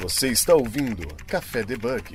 [0.00, 2.14] Você está ouvindo Café Debug.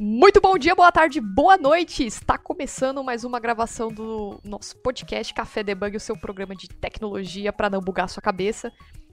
[0.00, 2.06] Muito bom dia, boa tarde, boa noite!
[2.06, 7.52] Está começando mais uma gravação do nosso podcast Café Debug, o seu programa de tecnologia
[7.52, 8.72] para não bugar sua cabeça.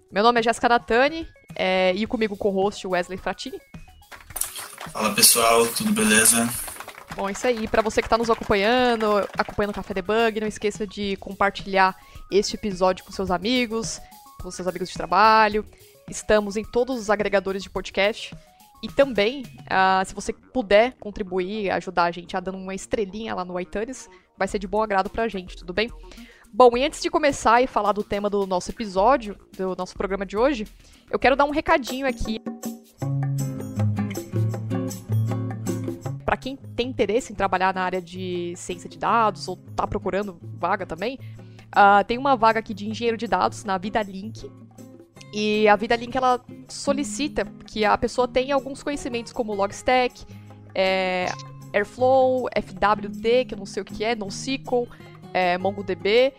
[0.09, 1.27] Meu nome é Jéssica Natani
[1.57, 3.59] é, e comigo com o host Wesley Fratini.
[4.93, 6.47] Fala pessoal, tudo beleza?
[7.17, 7.67] Bom, isso aí.
[7.67, 11.97] Para você que está nos acompanhando, acompanhando o Café Debug, não esqueça de compartilhar
[12.31, 13.99] este episódio com seus amigos,
[14.41, 15.65] com seus amigos de trabalho.
[16.09, 18.35] Estamos em todos os agregadores de podcast.
[18.81, 23.45] E também, uh, se você puder contribuir, ajudar a gente a dando uma estrelinha lá
[23.45, 25.89] no iTunes, vai ser de bom agrado pra gente, tudo bem?
[26.51, 30.25] Bom, e antes de começar e falar do tema do nosso episódio, do nosso programa
[30.25, 30.67] de hoje,
[31.09, 32.41] eu quero dar um recadinho aqui.
[36.25, 40.37] Para quem tem interesse em trabalhar na área de ciência de dados ou tá procurando
[40.59, 41.17] vaga também,
[41.73, 44.51] uh, tem uma vaga aqui de engenheiro de dados na Vida Link,
[45.33, 50.23] e a Vida Link ela solicita que a pessoa tenha alguns conhecimentos como Logstack,
[50.75, 51.25] é,
[51.73, 54.87] Airflow, FWD, que eu não sei o que é, NoSQL,
[55.33, 56.33] é, MongoDB.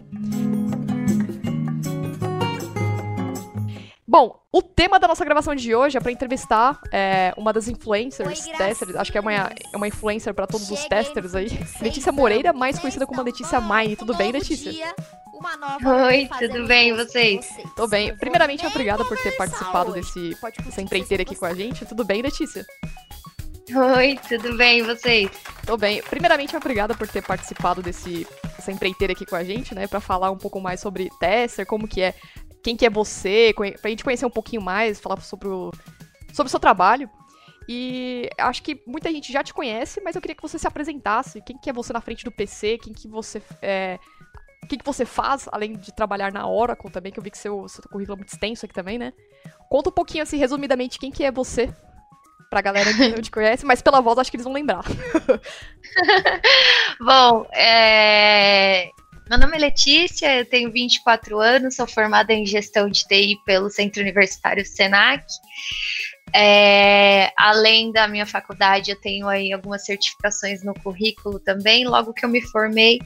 [4.07, 8.45] Bom, o tema da nossa gravação de hoje é para entrevistar é, uma das influencers,
[8.45, 11.47] Oi, testers, acho que é uma, é uma influencer para todos Cheguei, os testers aí.
[11.81, 13.95] Letícia Moreira, mais conhecida como Letícia Mine.
[13.95, 14.93] Tudo bem, Letícia?
[16.07, 17.47] Oi, tudo bem, e vocês?
[17.73, 18.13] Tô bem.
[18.17, 21.85] Primeiramente, obrigada por ter participado desse, dessa empreiteira aqui com a gente.
[21.85, 22.65] Tudo bem, Letícia?
[23.73, 25.31] Oi, tudo bem, e vocês?
[25.71, 26.03] Tô bem.
[26.03, 28.27] Primeiramente, obrigada por ter participado desse,
[28.57, 29.87] dessa empreiteira aqui com a gente, né?
[29.87, 32.13] Pra falar um pouco mais sobre tester, como que é,
[32.61, 35.71] quem que é você, pra gente conhecer um pouquinho mais, falar sobre o,
[36.33, 37.09] sobre o seu trabalho.
[37.69, 41.41] E acho que muita gente já te conhece, mas eu queria que você se apresentasse.
[41.41, 42.77] Quem que é você na frente do PC?
[42.77, 43.97] Quem que você é,
[44.61, 47.37] o que, que você faz, além de trabalhar na Oracle também, que eu vi que
[47.37, 49.13] seu, seu currículo é muito extenso aqui também, né?
[49.69, 51.73] Conta um pouquinho, assim, resumidamente, quem que é você
[52.51, 54.83] pra galera que não te conhece, mas pela voz acho que eles vão lembrar.
[56.99, 58.89] Bom, é...
[59.29, 63.69] meu nome é Letícia, eu tenho 24 anos, sou formada em gestão de TI pelo
[63.69, 65.23] Centro Universitário Senac.
[66.35, 67.31] É...
[67.37, 71.87] além da minha faculdade, eu tenho aí algumas certificações no currículo também.
[71.87, 72.99] Logo que eu me formei,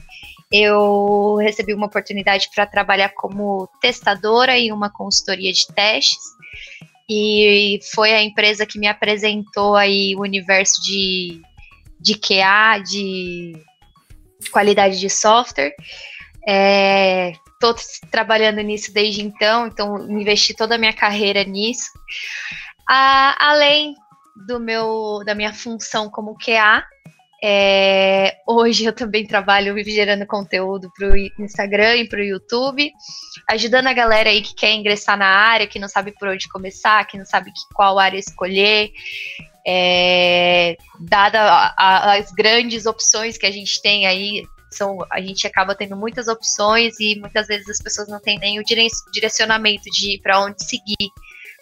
[0.50, 6.35] eu recebi uma oportunidade para trabalhar como testadora em uma consultoria de testes
[7.08, 11.40] e foi a empresa que me apresentou aí o universo de,
[12.00, 13.52] de QA, de
[14.50, 15.74] qualidade de software.
[16.42, 21.90] Estou é, trabalhando nisso desde então, então investi toda a minha carreira nisso.
[22.88, 23.94] A, além
[24.46, 26.84] do meu da minha função como QA,
[27.42, 32.90] é, hoje eu também trabalho gerando conteúdo para o Instagram e para o YouTube,
[33.50, 37.06] ajudando a galera aí que quer ingressar na área, que não sabe por onde começar,
[37.06, 38.90] que não sabe que, qual área escolher.
[39.68, 45.46] É, dada a, a, as grandes opções que a gente tem aí, são, a gente
[45.46, 48.64] acaba tendo muitas opções e muitas vezes as pessoas não têm nem o
[49.12, 51.10] direcionamento de para onde seguir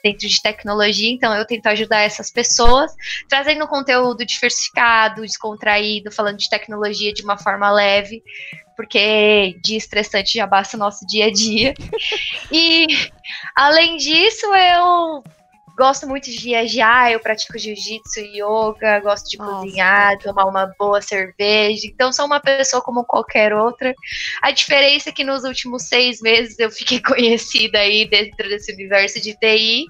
[0.05, 2.93] dentro de tecnologia, então eu tento ajudar essas pessoas,
[3.27, 8.23] trazendo conteúdo diversificado, descontraído, falando de tecnologia de uma forma leve,
[8.77, 11.73] porque de estressante já basta o nosso dia a dia.
[12.53, 12.87] e
[13.57, 15.25] além disso, eu
[15.77, 19.67] Gosto muito de viajar, eu pratico jiu-jitsu e yoga, gosto de Nossa.
[19.67, 21.87] cozinhar, tomar uma boa cerveja.
[21.87, 23.93] Então, sou uma pessoa como qualquer outra.
[24.41, 29.21] A diferença é que nos últimos seis meses eu fiquei conhecida aí dentro desse universo
[29.21, 29.87] de TI.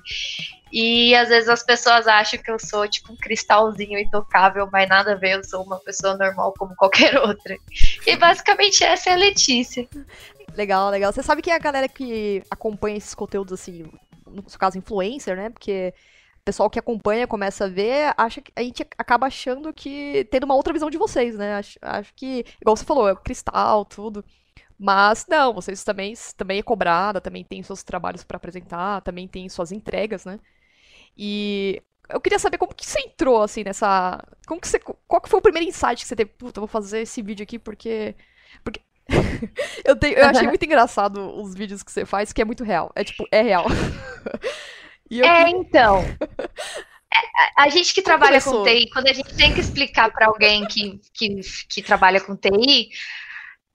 [0.72, 5.12] E às vezes as pessoas acham que eu sou tipo um cristalzinho intocável, mas nada
[5.12, 7.56] a ver, eu sou uma pessoa normal como qualquer outra.
[8.06, 9.86] E basicamente essa é a Letícia.
[10.56, 11.12] Legal, legal.
[11.12, 13.90] Você sabe que a galera que acompanha esses conteúdos assim,
[14.34, 15.50] no seu caso, influencer, né?
[15.50, 15.94] Porque
[16.38, 20.44] o pessoal que acompanha, começa a ver, acha que a gente acaba achando que tendo
[20.44, 21.54] uma outra visão de vocês, né?
[21.56, 24.24] Acho, acho que, igual você falou, é cristal, tudo.
[24.78, 29.48] Mas não, vocês também, também é cobrada, também tem seus trabalhos para apresentar, também tem
[29.48, 30.40] suas entregas, né?
[31.16, 35.28] E eu queria saber como que você entrou assim nessa, como que você, qual que
[35.28, 36.30] foi o primeiro insight que você teve?
[36.32, 38.14] Puta, vou fazer esse vídeo aqui porque
[39.84, 42.90] eu, tenho, eu achei muito engraçado os vídeos que você faz, que é muito real.
[42.94, 43.66] É tipo, é real.
[45.10, 45.24] Eu...
[45.24, 46.02] É, então.
[47.16, 48.64] É, a gente que Como trabalha começou?
[48.64, 52.34] com TI, quando a gente tem que explicar para alguém que, que, que trabalha com
[52.34, 52.88] TI,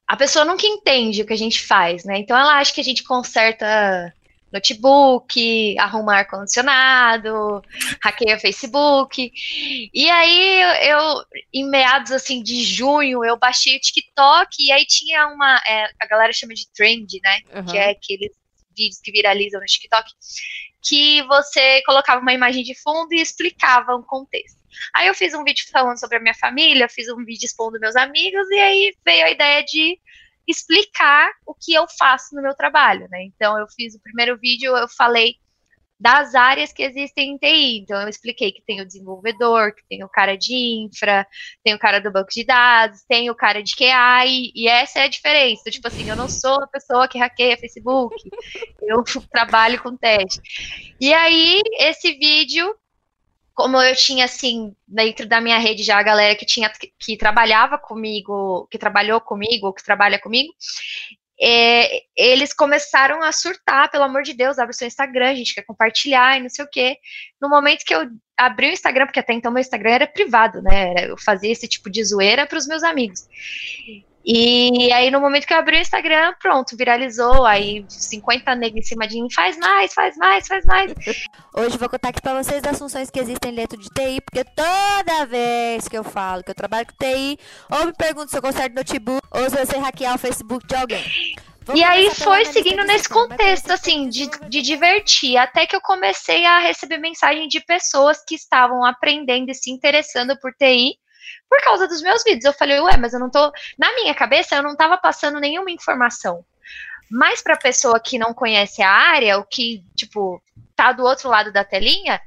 [0.05, 2.17] a pessoa nunca entende o que a gente faz, né?
[2.17, 4.13] Então ela acha que a gente conserta
[4.51, 7.61] notebook, arruma ar-condicionado,
[8.01, 9.31] hackeia Facebook.
[9.93, 11.23] E aí eu,
[11.53, 15.61] em meados assim de junho, eu baixei o TikTok e aí tinha uma.
[15.67, 17.39] É, a galera chama de trend, né?
[17.53, 17.65] Uhum.
[17.65, 18.31] Que é aqueles
[18.75, 20.09] vídeos que viralizam no TikTok,
[20.81, 24.59] que você colocava uma imagem de fundo e explicava um contexto.
[24.95, 27.95] Aí eu fiz um vídeo falando sobre a minha família, fiz um vídeo expondo meus
[27.95, 29.99] amigos, e aí veio a ideia de
[30.49, 33.23] explicar o que eu faço no meu trabalho, né?
[33.23, 35.35] Então eu fiz o primeiro vídeo, eu falei
[35.99, 37.79] das áreas que existem em TI.
[37.79, 41.27] Então, eu expliquei que tem o desenvolvedor, que tem o cara de infra,
[41.61, 43.75] tem o cara do banco de dados, tem o cara de
[44.25, 45.69] e, e essa é a diferença.
[45.69, 48.15] Tipo assim, eu não sou a pessoa que hackeia Facebook,
[48.81, 50.39] eu trabalho com teste.
[51.01, 52.73] E aí, esse vídeo
[53.59, 57.17] como eu tinha, assim, dentro da minha rede já a galera que tinha, que, que
[57.17, 60.53] trabalhava comigo, que trabalhou comigo, que trabalha comigo,
[61.37, 65.63] é, eles começaram a surtar, pelo amor de Deus, abre seu Instagram, a gente quer
[65.63, 66.95] compartilhar e não sei o quê.
[67.41, 71.09] No momento que eu abri o Instagram, porque até então meu Instagram era privado, né?
[71.09, 73.27] Eu fazia esse tipo de zoeira para os meus amigos.
[74.31, 77.47] E aí, no momento que eu abri o Instagram, pronto, viralizou.
[77.47, 80.93] Aí, 50 negros em cima de mim, faz mais, faz mais, faz mais.
[81.51, 85.25] Hoje vou contar aqui pra vocês das funções que existem dentro de TI, porque toda
[85.25, 87.39] vez que eu falo que eu trabalho com TI,
[87.71, 90.75] ou me pergunto se eu conserto notebook, ou se eu sei hackear o Facebook de
[90.75, 91.03] alguém.
[91.65, 96.45] Vamos e aí foi seguindo nesse contexto, assim, de, de divertir, até que eu comecei
[96.45, 100.99] a receber mensagem de pessoas que estavam aprendendo e se interessando por TI,
[101.49, 102.45] por causa dos meus vídeos.
[102.45, 103.51] Eu falei, ué, mas eu não tô.
[103.77, 106.45] Na minha cabeça, eu não tava passando nenhuma informação.
[107.09, 110.41] Mas para pessoa que não conhece a área, o que, tipo,
[110.75, 112.21] tá do outro lado da telinha,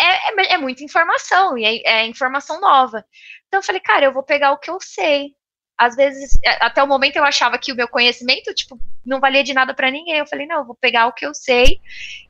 [0.00, 3.04] é, é, é muita informação, e é, é informação nova.
[3.46, 5.36] Então eu falei, cara, eu vou pegar o que eu sei.
[5.76, 9.44] Às vezes, é, até o momento eu achava que o meu conhecimento, tipo, não valia
[9.44, 10.16] de nada para ninguém.
[10.16, 11.80] Eu falei, não, eu vou pegar o que eu sei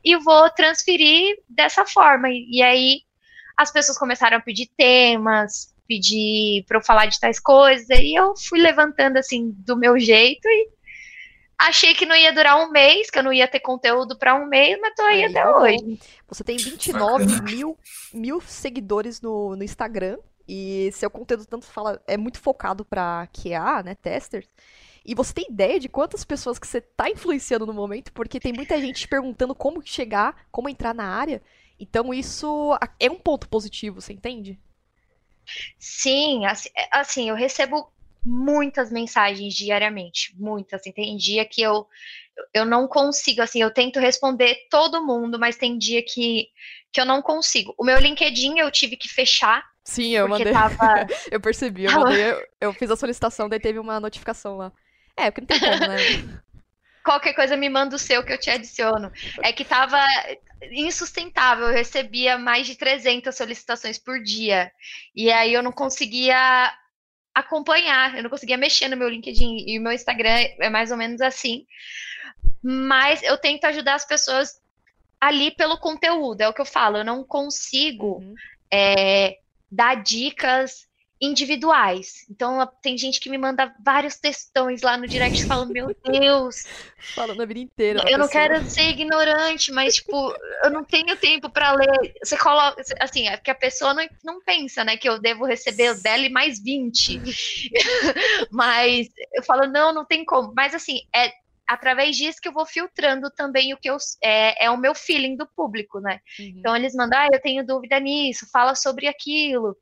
[0.03, 2.29] e vou transferir dessa forma.
[2.29, 3.01] E, e aí
[3.57, 8.35] as pessoas começaram a pedir temas, pedir para eu falar de tais coisas, e eu
[8.37, 10.69] fui levantando assim do meu jeito e
[11.57, 14.47] achei que não ia durar um mês, que eu não ia ter conteúdo para um
[14.47, 15.99] mês, mas tô aí, aí até hoje.
[16.27, 17.77] Você tem 29 mil,
[18.13, 23.83] mil seguidores no, no Instagram, e seu conteúdo tanto fala é muito focado para QA,
[23.83, 24.47] né, testers.
[25.05, 28.11] E você tem ideia de quantas pessoas que você tá influenciando no momento?
[28.13, 31.41] Porque tem muita gente perguntando como chegar, como entrar na área.
[31.79, 34.59] Então isso é um ponto positivo, você entende?
[35.77, 37.91] Sim, assim, é, assim, eu recebo
[38.23, 40.81] muitas mensagens diariamente, muitas.
[40.81, 41.87] Assim, tem dia que eu,
[42.53, 46.47] eu não consigo, assim, eu tento responder todo mundo, mas tem dia que,
[46.91, 47.73] que eu não consigo.
[47.77, 49.63] O meu LinkedIn eu tive que fechar.
[49.83, 50.53] Sim, eu mandei.
[50.53, 51.07] Tava...
[51.31, 54.71] eu percebi, eu, mandei, eu, eu fiz a solicitação, daí teve uma notificação lá.
[55.17, 55.97] É, porque não tem como, né?
[57.03, 59.11] qualquer coisa me manda o seu que eu te adiciono.
[59.43, 60.03] É que tava
[60.71, 64.71] insustentável, eu recebia mais de 300 solicitações por dia.
[65.15, 66.73] E aí eu não conseguia
[67.33, 70.97] acompanhar, eu não conseguia mexer no meu LinkedIn e o meu Instagram é mais ou
[70.97, 71.65] menos assim.
[72.61, 74.59] Mas eu tento ajudar as pessoas
[75.19, 78.35] ali pelo conteúdo, é o que eu falo, eu não consigo uhum.
[78.71, 79.37] é,
[79.69, 80.88] dar dicas
[81.21, 82.25] individuais.
[82.29, 86.63] Então, tem gente que me manda vários textões lá no direct falando, meu Deus.
[87.13, 88.03] Falando a vida inteira.
[88.07, 92.13] Eu não quero ser ignorante, mas, tipo, eu não tenho tempo para ler.
[92.23, 95.91] Você coloca, assim, é porque a pessoa não, não pensa, né, que eu devo receber
[95.91, 97.21] o dela e mais 20.
[98.51, 100.53] mas eu falo, não, não tem como.
[100.55, 101.31] Mas, assim, é
[101.67, 105.35] através disso que eu vou filtrando também o que eu, é, é o meu feeling
[105.35, 106.19] do público, né?
[106.39, 106.53] Uhum.
[106.57, 109.77] Então, eles mandam, ah, eu tenho dúvida nisso, fala sobre aquilo.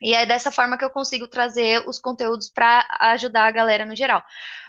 [0.00, 3.96] E é dessa forma que eu consigo trazer os conteúdos para ajudar a galera no
[3.96, 4.22] geral.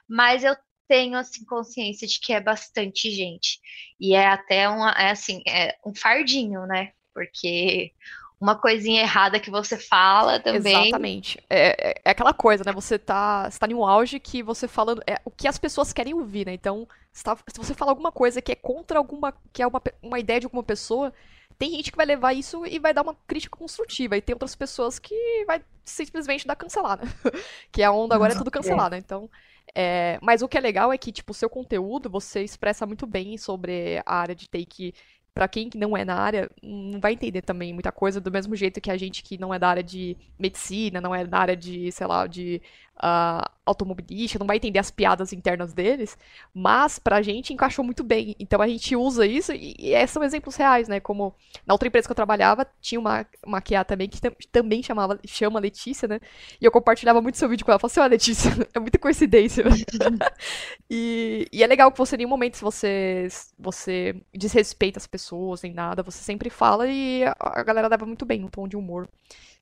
[0.07, 0.55] Mas eu
[0.87, 3.59] tenho assim consciência de que é bastante gente.
[3.99, 6.91] E é até uma, é assim, é um fardinho, né?
[7.13, 7.93] Porque
[8.41, 10.73] uma coisinha errada que você fala também.
[10.73, 11.37] Exatamente.
[11.49, 12.71] É, é, é aquela coisa, né?
[12.71, 15.03] Você tá, você tá em um auge que você falando.
[15.05, 16.53] É o que as pessoas querem ouvir, né?
[16.53, 19.33] Então, se, tá, se você fala alguma coisa que é contra alguma.
[19.51, 21.13] que é uma, uma ideia de alguma pessoa,
[21.59, 24.55] tem gente que vai levar isso e vai dar uma crítica construtiva, e tem outras
[24.55, 27.03] pessoas que vai simplesmente dar cancelar, né?
[27.69, 28.97] que a onda agora é tudo cancelar, né?
[28.97, 29.29] Então.
[29.75, 30.17] É...
[30.21, 33.37] Mas o que é legal é que, tipo, o seu conteúdo você expressa muito bem
[33.37, 34.93] sobre a área de take
[35.33, 38.81] para quem não é na área, não vai entender também muita coisa, do mesmo jeito
[38.81, 41.91] que a gente que não é da área de medicina, não é da área de,
[41.91, 42.61] sei lá, de
[43.03, 46.17] uh, automobilística, não vai entender as piadas internas deles,
[46.53, 48.35] mas pra gente encaixou muito bem.
[48.39, 50.99] Então a gente usa isso e, e são exemplos reais, né?
[50.99, 55.19] Como na outra empresa que eu trabalhava, tinha uma, uma QA também que também chamava,
[55.25, 56.19] chama Letícia, né?
[56.59, 57.79] E eu compartilhava muito seu vídeo com ela.
[57.79, 59.63] Falei assim, ó, Letícia, é muita coincidência.
[60.89, 63.27] e, e, é legal que você, em nenhum momento, você,
[63.57, 68.25] você desrespeita as pessoas, nem nada, você sempre fala e a, a galera leva muito
[68.25, 69.07] bem, um tom de humor.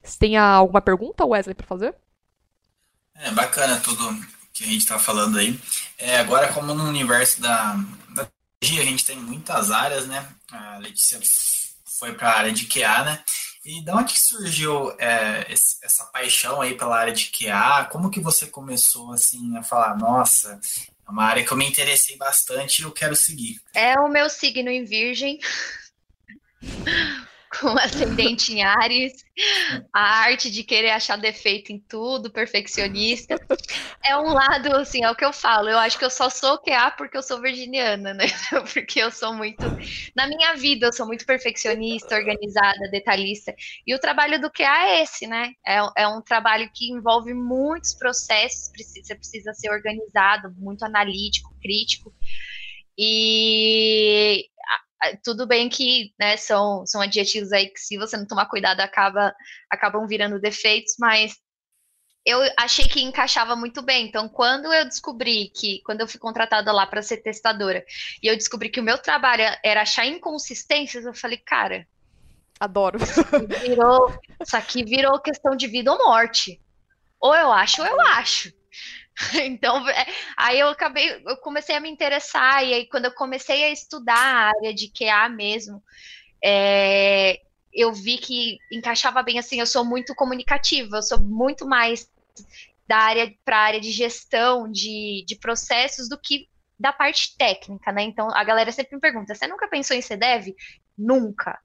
[0.02, 1.94] Você tem alguma pergunta, Wesley, para fazer?
[3.20, 4.16] É bacana tudo
[4.54, 5.60] que a gente está falando aí.
[5.98, 7.74] É, agora, como no universo da,
[8.10, 8.28] da
[8.62, 10.28] a gente tem muitas áreas, né?
[10.52, 11.20] A Letícia
[12.00, 13.24] foi para a área de QA, né?
[13.66, 17.86] E da onde surgiu é, essa paixão aí pela área de QA?
[17.92, 20.60] Como que você começou assim a falar, nossa,
[21.08, 23.60] é uma área que eu me interessei bastante e eu quero seguir?
[23.74, 25.40] É o meu signo em Virgem
[27.60, 29.26] com ascendente em Ares,
[29.94, 33.36] a arte de querer achar defeito em tudo, perfeccionista.
[34.04, 35.70] É um lado, assim, é o que eu falo.
[35.70, 38.26] Eu acho que eu só sou QA porque eu sou virginiana, né?
[38.74, 39.64] Porque eu sou muito.
[40.16, 43.56] Na minha vida, eu sou muito perfeccionista, organizada, detalhista.
[43.86, 45.52] E o trabalho do QA é esse, né?
[45.66, 52.14] É, é um trabalho que envolve muitos processos, você precisa ser organizado, muito analítico, crítico.
[52.98, 54.50] E
[55.24, 59.34] tudo bem que né, são, são adjetivos aí que, se você não tomar cuidado, acaba,
[59.70, 61.36] acabam virando defeitos, mas
[62.26, 64.06] eu achei que encaixava muito bem.
[64.06, 67.86] Então, quando eu descobri que, quando eu fui contratada lá para ser testadora,
[68.22, 71.88] e eu descobri que o meu trabalho era achar inconsistências, eu falei, cara.
[72.60, 72.98] Adoro.
[73.02, 76.60] Isso aqui virou, isso aqui virou questão de vida ou morte.
[77.20, 78.52] Ou eu acho, ou eu acho.
[79.46, 80.06] Então, é,
[80.38, 84.16] aí eu acabei, eu comecei a me interessar, e aí quando eu comecei a estudar
[84.16, 85.84] a área de QA mesmo,
[86.44, 87.42] é,
[87.74, 92.10] eu vi que encaixava bem assim, eu sou muito comunicativa, eu sou muito mais
[92.88, 96.48] da área para a área de gestão de, de processos do que
[96.80, 98.04] da parte técnica, né?
[98.04, 100.56] Então a galera sempre me pergunta: você nunca pensou em ser dev?
[100.98, 101.60] Nunca.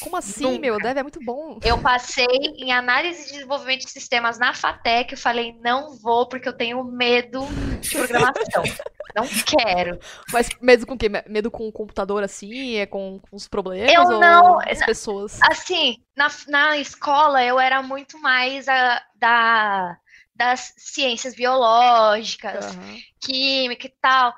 [0.00, 0.60] Como assim, Nunca.
[0.60, 0.78] meu?
[0.78, 1.58] Deve é muito bom.
[1.62, 5.12] Eu passei em análise de desenvolvimento de sistemas na FATEC.
[5.12, 7.46] Eu falei, não vou, porque eu tenho medo
[7.80, 8.62] de programação.
[9.14, 9.98] não quero.
[10.32, 11.08] Mas medo com o quê?
[11.26, 12.76] Medo com o computador assim?
[12.76, 13.92] É com, com os problemas?
[13.92, 14.60] Eu ou não.
[14.60, 15.40] As pessoas?
[15.42, 19.96] Assim, na, na escola eu era muito mais a, da,
[20.34, 22.98] das ciências biológicas, uhum.
[23.20, 24.34] química e tal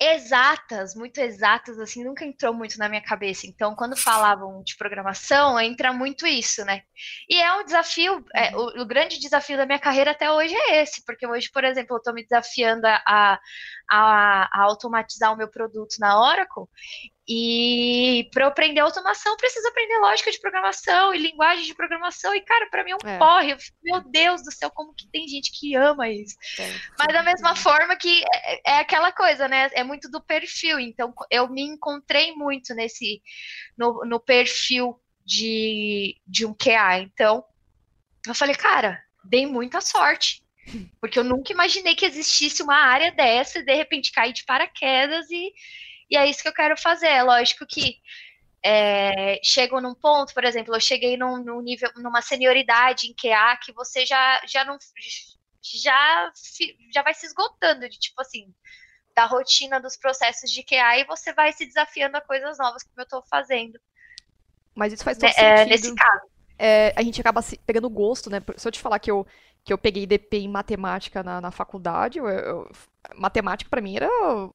[0.00, 3.46] exatas, muito exatas, assim, nunca entrou muito na minha cabeça.
[3.46, 6.82] Então, quando falavam de programação, entra muito isso, né?
[7.28, 10.82] E é um desafio, é, o, o, grande desafio da minha carreira até hoje é
[10.82, 13.40] esse, porque hoje, por exemplo, eu estou me desafiando a, a,
[13.90, 16.66] a, automatizar o meu produto na Oracle,
[17.30, 22.34] e para eu aprender automação, preciso aprender lógica de programação e linguagem de programação.
[22.34, 23.18] E, cara, para mim é um é.
[23.18, 23.52] porre.
[23.52, 26.34] Eu fico, meu Deus do céu, como que tem gente que ama isso?
[26.58, 29.68] É, Mas da mesma forma que é, é, aquela coisa, né?
[29.74, 30.80] É muito do perfil.
[30.80, 33.20] Então, eu me encontrei muito nesse
[33.76, 37.00] no, no perfil de, de um QA.
[37.00, 37.44] Então,
[38.26, 40.42] eu falei, cara, dei muita sorte.
[40.98, 45.30] Porque eu nunca imaginei que existisse uma área dessa e de repente cair de paraquedas
[45.30, 45.52] e
[46.10, 47.08] e é isso que eu quero fazer.
[47.08, 47.96] É lógico que
[48.64, 53.56] é, chego num ponto, por exemplo, eu cheguei num, num, nível, numa senioridade em QA
[53.62, 54.76] que você já, já não
[55.62, 56.32] já,
[56.92, 58.52] já vai se esgotando de tipo assim
[59.14, 62.90] da rotina dos processos de QA e você vai se desafiando a coisas novas que
[62.96, 63.78] eu estou fazendo.
[64.74, 65.68] Mas isso faz todo é, sentido.
[65.68, 66.22] Nesse caso.
[66.56, 68.40] É, a gente acaba pegando gosto, né?
[68.56, 69.26] Se eu te falar que eu
[69.64, 72.70] que eu peguei DP em matemática na, na faculdade, eu, eu,
[73.16, 74.08] matemática para mim era,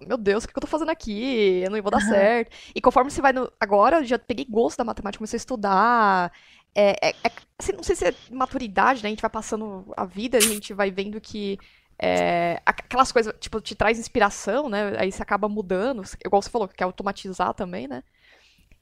[0.05, 1.61] meu Deus, o que eu tô fazendo aqui?
[1.63, 2.09] Eu não vou dar uhum.
[2.09, 2.55] certo.
[2.75, 3.51] E conforme você vai no.
[3.59, 6.31] Agora, eu já peguei gosto da matemática, comecei a estudar.
[6.75, 9.09] É, é, é, assim, não sei se é maturidade, né?
[9.09, 11.57] A gente vai passando a vida, a gente vai vendo que.
[11.99, 14.93] É, aquelas coisas, tipo, te traz inspiração, né?
[14.97, 18.03] Aí você acaba mudando, igual você falou, que quer automatizar também, né?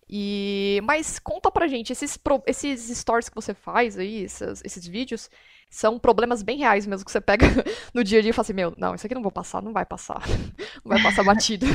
[0.10, 5.30] E, mas conta pra gente, esses, esses stories que você faz aí, esses, esses vídeos,
[5.72, 7.48] são problemas bem reais mesmo que você pega
[7.96, 9.72] no dia a dia e fala assim, meu, não, isso aqui não vou passar, não
[9.72, 10.22] vai passar.
[10.84, 11.66] Não vai passar batido.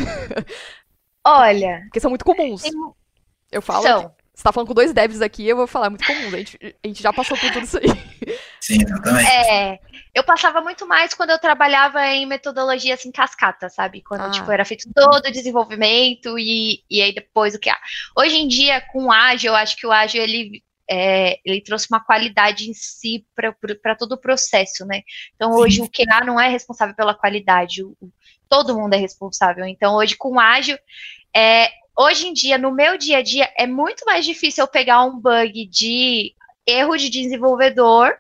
[1.24, 1.80] Olha.
[1.84, 2.62] Porque são muito comuns.
[2.62, 2.72] Tem...
[3.50, 3.82] Eu falo.
[3.82, 4.14] São.
[4.34, 6.26] Você tá falando com dois devs aqui, eu vou falar, é muito comum.
[6.26, 8.36] A gente, a gente já passou por tudo isso aí.
[8.60, 9.26] Sim, eu também.
[9.26, 9.78] É,
[10.14, 14.02] eu passava muito mais quando eu trabalhava em metodologia assim, cascata, sabe?
[14.02, 14.30] Quando, ah.
[14.30, 17.78] tipo, era feito todo o desenvolvimento e, e aí depois o que há.
[18.14, 21.86] Hoje em dia, com o ágil, eu acho que o ágil, ele é, ele trouxe
[21.90, 25.02] uma qualidade em si para todo o processo, né?
[25.34, 25.82] Então hoje Sim.
[25.82, 27.96] o QA não é responsável pela qualidade, o,
[28.48, 29.64] todo mundo é responsável.
[29.66, 30.78] Então hoje com o ágil,
[31.34, 35.02] é, hoje em dia no meu dia a dia é muito mais difícil eu pegar
[35.04, 36.34] um bug de
[36.66, 38.16] erro de desenvolvedor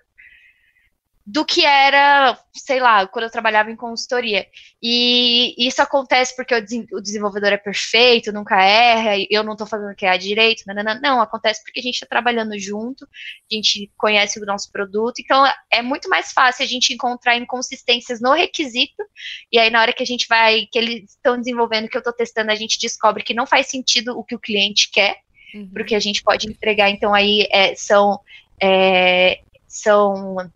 [1.26, 4.46] do que era, sei lá, quando eu trabalhava em consultoria.
[4.80, 9.96] E isso acontece porque o desenvolvedor é perfeito, nunca erra, eu não estou fazendo o
[9.96, 13.90] que é direito, não, não, não, acontece porque a gente está trabalhando junto, a gente
[13.96, 19.02] conhece o nosso produto, então é muito mais fácil a gente encontrar inconsistências no requisito,
[19.50, 22.12] e aí na hora que a gente vai, que eles estão desenvolvendo, que eu estou
[22.12, 25.16] testando, a gente descobre que não faz sentido o que o cliente quer,
[25.52, 25.70] uhum.
[25.74, 28.20] porque a gente pode entregar, então aí é, são...
[28.62, 30.50] É, são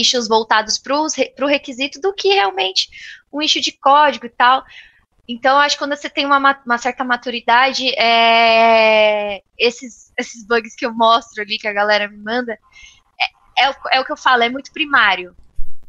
[0.00, 2.88] issues voltados para o requisito do que realmente
[3.32, 4.64] um issue de código e tal.
[5.28, 10.86] Então, acho que quando você tem uma, uma certa maturidade, é, esses, esses bugs que
[10.86, 12.56] eu mostro ali, que a galera me manda,
[13.20, 15.34] é, é, o, é o que eu falo, é muito primário.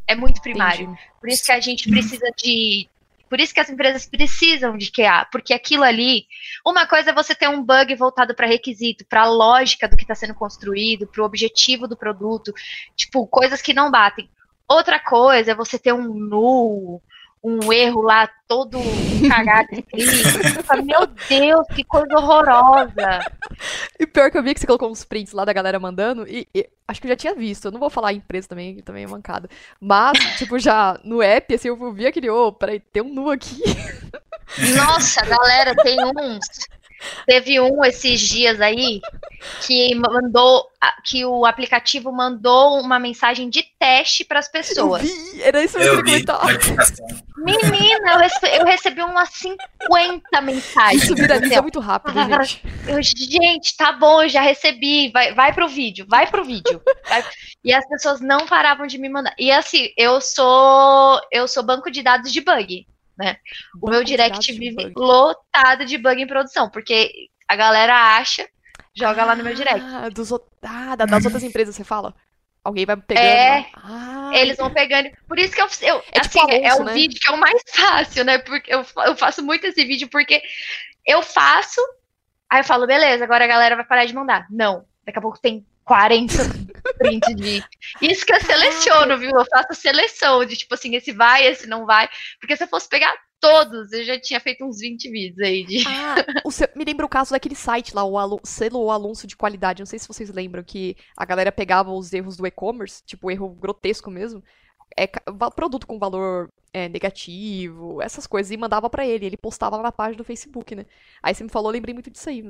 [0.07, 0.85] É muito primário.
[0.85, 1.01] Entendi.
[1.19, 2.89] Por isso que a gente precisa de,
[3.29, 6.25] por isso que as empresas precisam de QA, porque aquilo ali,
[6.65, 10.03] uma coisa é você ter um bug voltado para requisito, para a lógica do que
[10.03, 12.53] está sendo construído, para o objetivo do produto,
[12.95, 14.29] tipo, coisas que não batem.
[14.67, 17.01] Outra coisa é você ter um null,
[17.43, 18.79] um erro lá todo
[19.29, 19.67] cagado
[20.83, 23.19] Meu Deus, que coisa horrorosa.
[23.99, 26.47] E pior que eu vi que você colocou uns prints lá da galera mandando, e,
[26.53, 27.65] e acho que eu já tinha visto.
[27.65, 29.49] Eu não vou falar em empresa também, que também é mancada.
[29.79, 33.29] Mas, tipo, já no app, assim, eu vi aquele, ô, oh, peraí, tem um nu
[33.29, 33.61] aqui.
[34.75, 36.67] Nossa, galera, tem uns
[37.25, 39.01] Teve um esses dias aí
[39.65, 40.67] que mandou
[41.03, 45.03] que o aplicativo mandou uma mensagem de teste para as pessoas.
[45.03, 46.25] Eu vi, era isso mesmo que eu
[47.37, 51.03] Menina, eu recebi, eu recebi umas 50 mensagens.
[51.03, 52.13] Isso viraliza muito rápido,
[52.43, 52.63] gente.
[52.87, 55.11] Eu, gente, tá bom, eu já recebi.
[55.11, 56.81] Vai, vai pro vídeo, vai pro vídeo.
[57.05, 57.21] Vai.
[57.61, 59.35] E as pessoas não paravam de me mandar.
[59.37, 63.37] E assim, eu sou eu sou banco de dados de bug né?
[63.81, 68.47] O meu direct vive lotado de bug em produção, porque a galera acha,
[68.95, 69.85] joga ah, lá no meu direct.
[69.85, 70.31] Ah, dos,
[70.63, 72.13] ah, das outras empresas você fala?
[72.63, 73.25] Alguém vai pegando.
[73.25, 75.09] É, ah, eles vão pegando.
[75.27, 75.67] Por isso que eu.
[75.83, 76.93] eu é, tipo assim, é o né?
[76.93, 78.39] vídeo que é o mais fácil, né?
[78.39, 80.41] Porque eu, eu faço muito esse vídeo porque
[81.05, 81.79] eu faço,
[82.49, 84.45] aí eu falo, beleza, agora a galera vai parar de mandar.
[84.49, 84.85] Não.
[85.05, 86.33] Daqui a pouco tem 40
[86.99, 87.63] prints de.
[88.01, 89.31] Isso que eu seleciono, viu?
[89.31, 92.09] Eu faço seleção de tipo assim, esse vai, esse não vai.
[92.39, 95.83] Porque se eu fosse pegar todos, eu já tinha feito uns 20 vídeos aí de.
[95.87, 96.67] Ah, seu...
[96.75, 98.39] me lembra o caso daquele site lá, o Al...
[98.43, 99.81] selo Alonso de qualidade.
[99.81, 103.49] Não sei se vocês lembram que a galera pegava os erros do e-commerce, tipo, erro
[103.49, 104.43] grotesco mesmo.
[104.97, 105.07] É,
[105.55, 109.25] produto com valor é, negativo, essas coisas, e mandava para ele.
[109.25, 110.85] Ele postava na página do Facebook, né?
[111.23, 112.43] Aí você me falou, lembrei muito disso aí.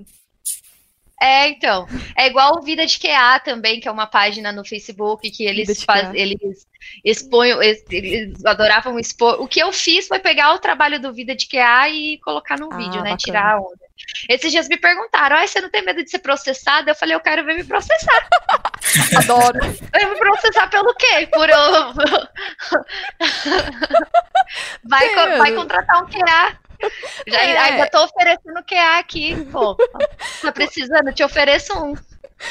[1.20, 1.88] É, então.
[2.16, 5.84] É igual o Vida de QA também, que é uma página no Facebook que eles
[5.84, 6.20] fazem.
[6.20, 6.68] Eles
[7.04, 7.52] expõem.
[7.90, 9.42] Eles adoravam expor.
[9.42, 12.72] O que eu fiz foi pegar o trabalho do Vida de QA e colocar num
[12.72, 13.12] ah, vídeo, né?
[13.12, 13.18] Bacana.
[13.18, 13.88] Tirar a onda.
[14.30, 16.90] Esses dias me perguntaram: ah, você não tem medo de ser processado?
[16.90, 18.28] Eu falei, eu quero ver me processar.
[19.18, 19.60] Adoro.
[20.00, 21.28] Eu me processar pelo quê?
[21.32, 21.58] Por eu.
[24.86, 26.67] vai, vai contratar um QA.
[27.28, 27.58] Já, é.
[27.58, 29.76] Ainda tô oferecendo QA aqui, pô.
[30.42, 31.14] Tá precisando?
[31.14, 31.96] Te ofereço um.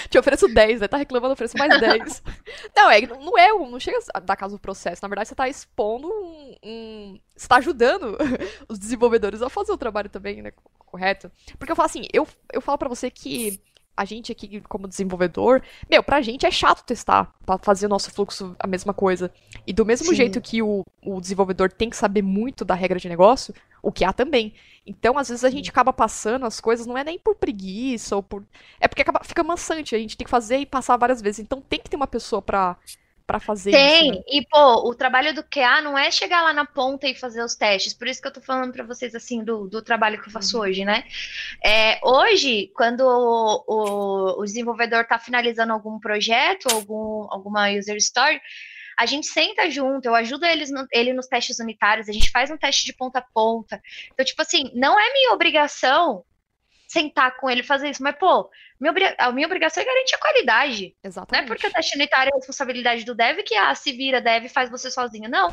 [0.09, 0.89] Te ofereço 10, né?
[0.89, 2.23] Tá reclamando, ofereço mais 10.
[2.75, 5.01] não, é, não é, não chega a dar caso do processo.
[5.03, 7.21] Na verdade, você tá expondo um, um.
[7.37, 8.17] Você tá ajudando
[8.69, 10.53] os desenvolvedores a fazer o trabalho também, né?
[10.79, 11.31] Correto?
[11.59, 13.61] Porque eu falo assim, eu, eu falo para você que
[13.97, 18.11] a gente aqui como desenvolvedor, meu, pra gente é chato testar, pra fazer o nosso
[18.11, 19.33] fluxo a mesma coisa.
[19.67, 20.15] E do mesmo Sim.
[20.15, 23.55] jeito que o, o desenvolvedor tem que saber muito da regra de negócio,
[23.87, 24.53] o que há também.
[24.85, 28.23] Então, às vezes a gente acaba passando as coisas, não é nem por preguiça ou
[28.23, 28.45] por.
[28.81, 31.39] É porque acaba, fica maçante, a gente tem que fazer e passar várias vezes.
[31.41, 32.77] Então tem que ter uma pessoa pra
[33.27, 34.11] para fazer Tem.
[34.11, 34.19] isso.
[34.19, 34.25] Né?
[34.29, 37.57] E, pô, o trabalho do QA não é chegar lá na ponta e fazer os
[37.57, 37.93] testes.
[37.93, 40.57] Por isso que eu tô falando para vocês, assim, do, do trabalho que eu faço
[40.57, 40.63] uhum.
[40.63, 41.03] hoje, né?
[41.65, 48.41] É, hoje, quando o, o, o desenvolvedor tá finalizando algum projeto, algum, alguma user story,
[48.99, 52.51] a gente senta junto, eu ajudo eles no, ele nos testes unitários, a gente faz
[52.51, 53.81] um teste de ponta a ponta.
[54.13, 56.25] Então, tipo assim, não é minha obrigação
[56.89, 58.03] sentar com ele e fazer isso.
[58.03, 58.49] Mas, pô,
[58.81, 60.97] minha, a minha obrigação é garantir a qualidade.
[61.03, 61.33] Exatamente.
[61.33, 64.49] Não é porque o teste unitário é responsabilidade do dev que, ah, se vira, dev,
[64.49, 65.29] faz você sozinho.
[65.29, 65.53] Não.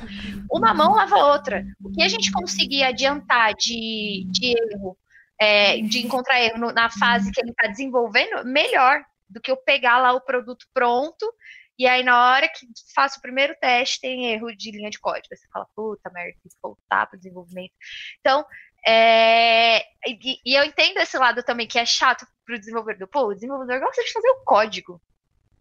[0.49, 1.65] Uma mão lava a outra.
[1.83, 4.97] O que a gente conseguir adiantar de, de erro,
[5.39, 9.57] é, de encontrar erro no, na fase que ele está desenvolvendo, melhor do que eu
[9.57, 11.33] pegar lá o produto pronto
[11.77, 15.35] e aí, na hora que faço o primeiro teste, tem erro de linha de código.
[15.35, 17.73] Você fala, puta merda, tem que voltar para o desenvolvimento.
[18.19, 18.45] Então,
[18.85, 23.07] é, e, e, eu entendo esse lado também, que é chato para o desenvolvedor.
[23.07, 25.01] Pô, o desenvolvedor gosta de fazer o código.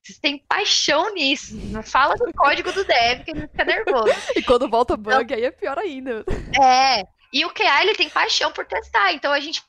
[0.03, 1.57] Vocês têm paixão nisso.
[1.57, 4.13] Não fala do código do dev, que ele fica nervoso.
[4.37, 6.25] e quando volta bug, então, aí é pior ainda.
[6.61, 7.05] É.
[7.33, 9.13] E o QA, ele tem paixão por testar.
[9.13, 9.63] Então a gente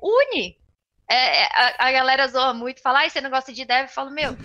[0.00, 0.56] une.
[1.08, 3.82] É, é, a, a, galera zoa muito, fala, ai, você não gosta de dev?
[3.82, 4.36] Eu falo, meu,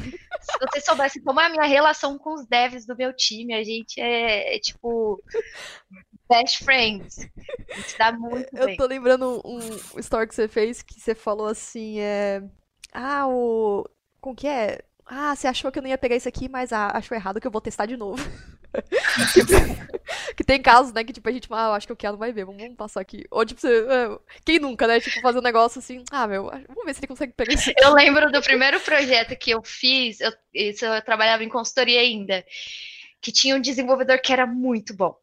[0.41, 3.63] Se vocês soubessem como é a minha relação com os devs do meu time, a
[3.63, 5.21] gente é, é tipo
[6.29, 7.29] best friends.
[7.69, 8.77] A gente dá muito Eu bem.
[8.77, 9.59] tô lembrando um,
[9.95, 12.41] um story que você fez que você falou assim, é...
[12.93, 13.85] Ah, o...
[14.19, 14.79] Como que é?
[15.05, 17.47] Ah, você achou que eu não ia pegar isso aqui, mas ah, achou errado que
[17.47, 18.21] eu vou testar de novo.
[20.35, 22.17] que tem casos, né, que tipo, a gente fala, ah, eu acho que o Keanu
[22.17, 23.25] vai ver, vamos, vamos passar aqui.
[23.29, 23.85] Ou tipo, você...
[23.89, 24.99] é, Quem nunca, né?
[24.99, 27.71] Tipo, fazer um negócio assim, ah, meu, vamos ver se ele consegue pegar isso.
[27.77, 32.45] Eu lembro do primeiro projeto que eu fiz, eu, isso eu trabalhava em consultoria ainda,
[33.21, 35.15] que tinha um desenvolvedor que era muito bom.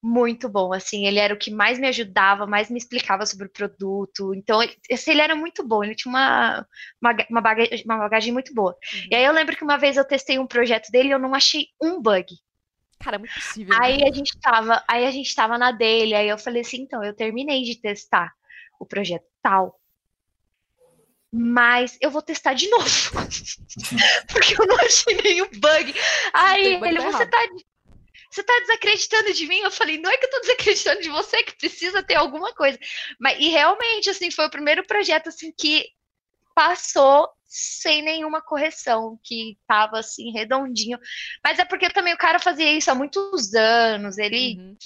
[0.00, 3.50] Muito bom, assim, ele era o que mais me ajudava, mais me explicava sobre o
[3.50, 4.32] produto.
[4.32, 6.64] Então, ele, assim, ele era muito bom, ele tinha uma,
[7.02, 8.76] uma, uma, bagagem, uma bagagem muito boa.
[9.10, 11.34] E aí eu lembro que uma vez eu testei um projeto dele e eu não
[11.34, 12.26] achei um bug.
[13.00, 13.78] Cara, é muito possível.
[13.78, 13.84] né?
[13.84, 17.02] Aí a gente tava, aí a gente tava na dele, aí eu falei assim, então,
[17.04, 18.32] eu terminei de testar
[18.78, 19.80] o projeto tal.
[21.30, 22.86] Mas eu vou testar de novo.
[24.32, 25.94] Porque eu não achei nenhum bug.
[26.32, 27.38] Aí bug, ele, tá você errado." tá,
[28.30, 29.58] você tá desacreditando de mim?
[29.58, 32.52] Eu falei, não é que eu tô desacreditando de você, é que precisa ter alguma
[32.54, 32.78] coisa.
[33.18, 35.86] Mas, e realmente, assim, foi o primeiro projeto, assim, que
[36.54, 40.98] passou sem nenhuma correção, que tava, assim, redondinho.
[41.42, 44.76] Mas é porque também o cara fazia isso há muitos anos, ele Uhum.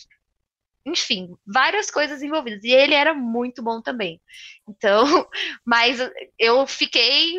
[0.87, 2.63] enfim, várias coisas envolvidas.
[2.65, 4.21] E ele era muito bom também.
[4.69, 5.05] Então,
[5.67, 5.99] mas
[6.39, 7.37] eu fiquei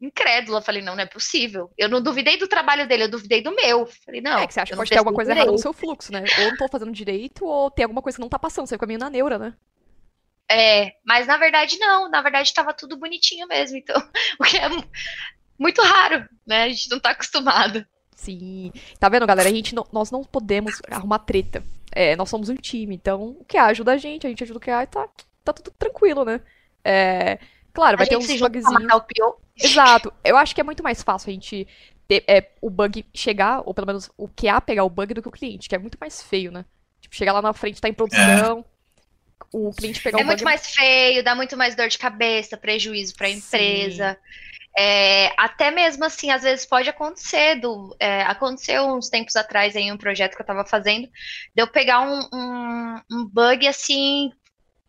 [0.00, 0.60] incrédula.
[0.60, 1.70] Falei, não, não é possível.
[1.78, 3.86] Eu não duvidei do trabalho dele, eu duvidei do meu.
[4.04, 4.38] Falei, não.
[4.38, 6.24] É que você acha que pode ter alguma coisa errada no seu fluxo, né?
[6.40, 8.66] Ou não tô fazendo direito, ou tem alguma coisa que não tá passando.
[8.66, 9.54] Você fica meio na neura, né?
[10.50, 12.08] É, mas na verdade não.
[12.10, 13.76] Na verdade estava tudo bonitinho mesmo.
[13.76, 13.96] Então,
[14.40, 14.84] o que é mu-
[15.58, 16.64] muito raro, né?
[16.64, 17.84] A gente não tá acostumado.
[18.14, 18.72] Sim.
[18.98, 19.48] Tá vendo, galera?
[19.48, 21.62] A gente não- nós não podemos arrumar treta.
[21.92, 24.60] É, nós somos um time, então o que ajuda a gente, a gente ajuda o
[24.60, 25.08] que e tá,
[25.44, 26.40] tá tudo tranquilo, né?
[26.84, 27.38] É,
[27.72, 28.72] claro, A vai ter uns bugzinhos.
[28.72, 29.36] matar o pior.
[29.56, 30.12] Exato.
[30.24, 31.68] Eu acho que é muito mais fácil a gente
[32.08, 35.28] ter é, o bug chegar, ou pelo menos o QA pegar o bug do que
[35.28, 36.64] o cliente, que é muito mais feio, né?
[37.00, 38.64] Tipo, chegar lá na frente, tá em produção,
[39.52, 43.28] o cliente pegar É muito mais feio, dá muito mais dor de cabeça, prejuízo para
[43.28, 44.18] a empresa.
[44.76, 47.60] É, até mesmo assim, às vezes pode acontecer.
[47.60, 51.06] Do, é, aconteceu uns tempos atrás em um projeto que eu estava fazendo,
[51.54, 54.32] de eu pegar um, um, um bug assim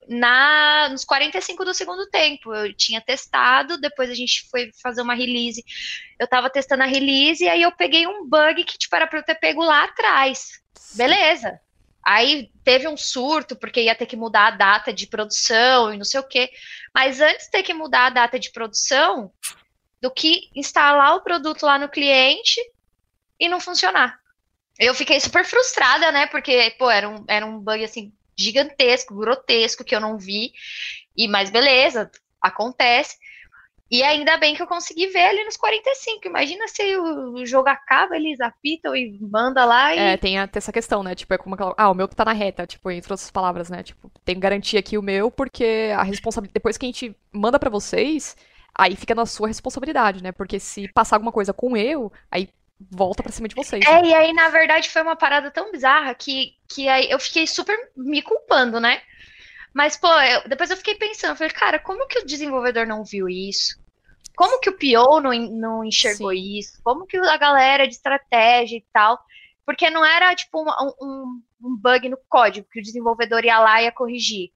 [0.08, 2.54] na nos 45 do segundo tempo.
[2.54, 5.64] Eu tinha testado, depois a gente foi fazer uma release.
[6.20, 9.20] Eu estava testando a release e aí eu peguei um bug que tipo, era para
[9.20, 10.60] eu ter pego lá atrás.
[10.96, 11.60] Beleza.
[12.06, 16.06] Aí teve um surto, porque ia ter que mudar a data de produção e não
[16.06, 16.52] sei o quê.
[16.94, 19.32] Mas antes de ter que mudar a data de produção,
[20.06, 22.62] do que instalar o produto lá no cliente
[23.40, 24.20] e não funcionar.
[24.78, 26.28] Eu fiquei super frustrada, né?
[26.28, 30.52] Porque, pô, era um, era um bug assim gigantesco, grotesco, que eu não vi.
[31.18, 33.18] E, mas beleza, acontece.
[33.96, 36.28] E ainda bem que eu consegui ver ali nos 45.
[36.28, 40.00] Imagina se o, jogo acaba, eles apitam e manda lá e.
[40.00, 41.16] É, tem até essa questão, né?
[41.16, 41.74] Tipo, é como aquela.
[41.78, 43.84] Ah, o meu que tá na reta, tipo, entre outras palavras, né?
[43.84, 46.54] Tipo, tem garantia aqui o meu, porque a responsabilidade.
[46.54, 48.36] Depois que a gente manda pra vocês,
[48.74, 50.32] aí fica na sua responsabilidade, né?
[50.32, 52.50] Porque se passar alguma coisa com eu, aí
[52.92, 53.86] volta pra cima de vocês.
[53.86, 54.00] né?
[54.02, 57.48] É, e aí, na verdade, foi uma parada tão bizarra que, que aí eu fiquei
[57.48, 59.02] super me culpando, né?
[59.74, 63.04] Mas, pô, eu- depois eu fiquei pensando, eu falei, cara, como que o desenvolvedor não
[63.04, 63.78] viu isso?
[64.36, 66.58] Como que o PO não, não enxergou Sim.
[66.60, 66.80] isso?
[66.84, 69.20] Como que a galera de estratégia e tal?
[69.66, 73.82] Porque não era, tipo, uma- um, um bug no código que o desenvolvedor ia lá
[73.82, 74.52] e ia corrigir.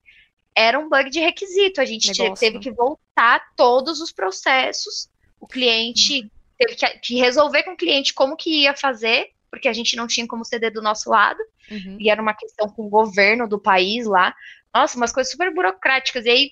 [0.56, 1.80] Era um bug de requisito.
[1.82, 5.10] A gente te- Negócio, teve que voltar todos os processos.
[5.40, 9.74] O cliente teve que, que resolver com o cliente como que ia fazer, porque a
[9.74, 11.40] gente não tinha como ceder do nosso lado,
[11.72, 11.98] Uhum.
[12.00, 14.36] e era uma questão com o governo do país lá.
[14.74, 16.26] Nossa, umas coisas super burocráticas.
[16.26, 16.52] E aí,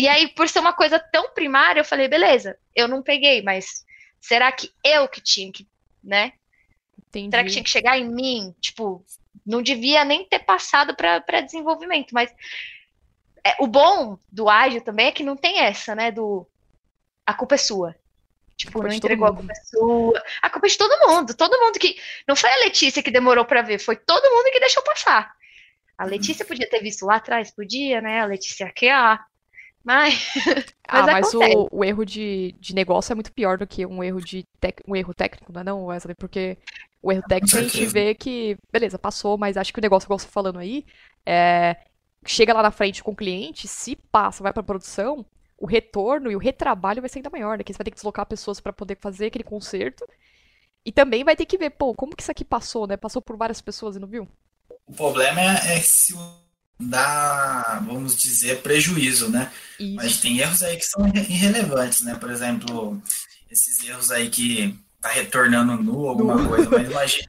[0.00, 3.84] e aí, por ser uma coisa tão primária, eu falei, beleza, eu não peguei, mas
[4.20, 5.66] será que eu que tinha que,
[6.02, 6.32] né?
[7.08, 7.30] Entendi.
[7.30, 8.54] Será que tinha que chegar em mim?
[8.60, 9.04] Tipo,
[9.44, 12.32] não devia nem ter passado para desenvolvimento, mas
[13.44, 16.10] é, o bom do ágil também é que não tem essa, né?
[16.10, 16.46] Do
[17.26, 17.94] a culpa é sua.
[18.56, 20.22] Tipo, não entregou a culpa é sua.
[20.42, 21.34] A culpa é de todo mundo.
[21.34, 21.96] Todo mundo que.
[22.28, 25.34] Não foi a Letícia que demorou para ver, foi todo mundo que deixou passar.
[25.96, 28.20] A Letícia podia ter visto lá atrás, podia, né?
[28.20, 29.18] A Letícia aqui, ó.
[29.90, 30.76] Mas.
[30.86, 34.02] Ah, Mas mas o, o erro de, de negócio é muito pior do que um
[34.02, 36.14] erro de tec, um erro técnico, não é não, Wesley?
[36.14, 36.58] Porque
[37.02, 40.18] o erro técnico a gente vê que, beleza, passou, mas acho que o negócio, igual
[40.18, 40.84] você falando aí,
[41.26, 41.76] é,
[42.26, 45.24] chega lá na frente com o cliente, se passa, vai pra produção,
[45.58, 47.64] o retorno e o retrabalho vai ser ainda maior, né?
[47.64, 50.04] Que você vai ter que deslocar pessoas pra poder fazer aquele conserto.
[50.84, 52.96] E também vai ter que ver, pô, como que isso aqui passou, né?
[52.96, 54.28] Passou por várias pessoas e não viu?
[54.86, 56.14] O problema é, é se
[56.80, 59.50] dá, vamos dizer, prejuízo, né?
[59.96, 60.22] Mas Isso.
[60.22, 62.14] tem erros aí que são irre- irrelevantes, né?
[62.14, 63.00] Por exemplo,
[63.50, 67.28] esses erros aí que tá retornando nu alguma coisa, mas imagina,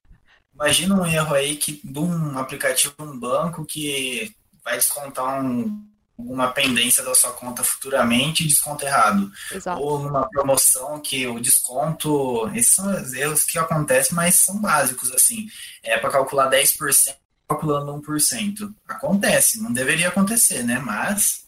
[0.54, 4.34] imagina um erro aí que de um aplicativo um banco que
[4.64, 5.86] vai descontar um,
[6.18, 9.32] uma pendência da sua conta futuramente e desconto errado.
[9.52, 9.82] Exato.
[9.82, 12.50] Ou numa promoção que o desconto.
[12.54, 15.48] Esses são os erros que acontecem, mas são básicos, assim.
[15.84, 17.16] É para calcular 10%,
[17.52, 18.74] calculando 1%.
[18.88, 20.80] Acontece, não deveria acontecer, né?
[20.80, 21.46] Mas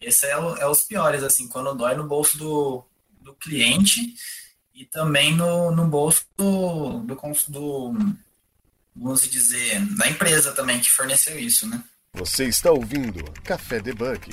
[0.00, 2.84] esse é, o, é os piores, assim, quando dói no bolso do,
[3.20, 4.14] do cliente
[4.74, 7.92] e também no, no bolso do, do, do
[8.94, 11.82] vamos dizer, da empresa também que forneceu isso, né?
[12.14, 14.30] Você está ouvindo Café Debug.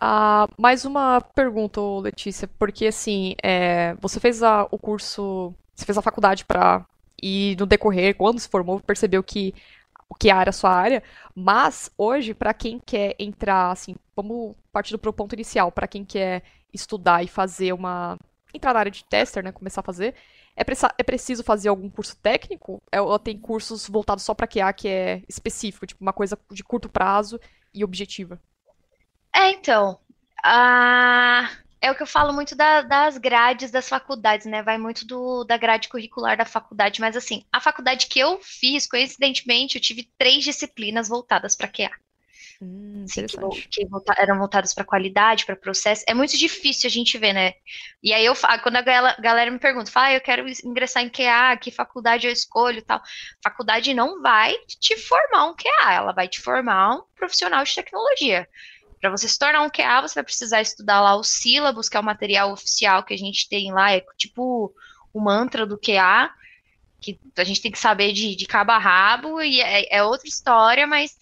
[0.00, 5.96] Ah, mais uma pergunta, Letícia, porque assim, é, você fez a, o curso, você fez
[5.96, 6.84] a faculdade para
[7.22, 9.54] e no decorrer, quando se formou, percebeu que
[10.08, 11.02] o que era a sua área,
[11.34, 16.42] mas hoje, para quem quer entrar, assim, vamos partir do ponto inicial, para quem quer
[16.72, 18.18] estudar e fazer uma.
[18.54, 19.52] entrar na área de tester, né?
[19.52, 20.14] Começar a fazer,
[20.56, 20.62] é,
[20.98, 22.82] é preciso fazer algum curso técnico?
[22.90, 26.64] É, ou tem cursos voltados só para QA que é específico, tipo uma coisa de
[26.64, 27.38] curto prazo
[27.72, 28.40] e objetiva?
[29.34, 30.00] É, então.
[30.42, 31.50] A...
[31.80, 34.62] É o que eu falo muito da, das grades das faculdades, né?
[34.62, 38.86] Vai muito do, da grade curricular da faculdade, mas assim, a faculdade que eu fiz,
[38.86, 41.90] coincidentemente, eu tive três disciplinas voltadas para QA.
[42.60, 46.04] Hum, assim, que, que volta, eram voltadas para qualidade, para processo.
[46.08, 47.52] É muito difícil a gente ver, né?
[48.02, 51.08] E aí eu quando a galera, galera me pergunta, fala, ah, eu quero ingressar em
[51.08, 53.00] QA, que faculdade eu escolho, tal.
[53.42, 58.48] Faculdade não vai te formar um QA, ela vai te formar um profissional de tecnologia.
[59.00, 62.00] Para você se tornar um QA, você vai precisar estudar lá os sílabos, que é
[62.00, 64.74] o material oficial que a gente tem lá, é tipo
[65.12, 66.30] o mantra do QA,
[67.00, 70.28] que a gente tem que saber de, de cabo a rabo, e é, é outra
[70.28, 71.16] história, mas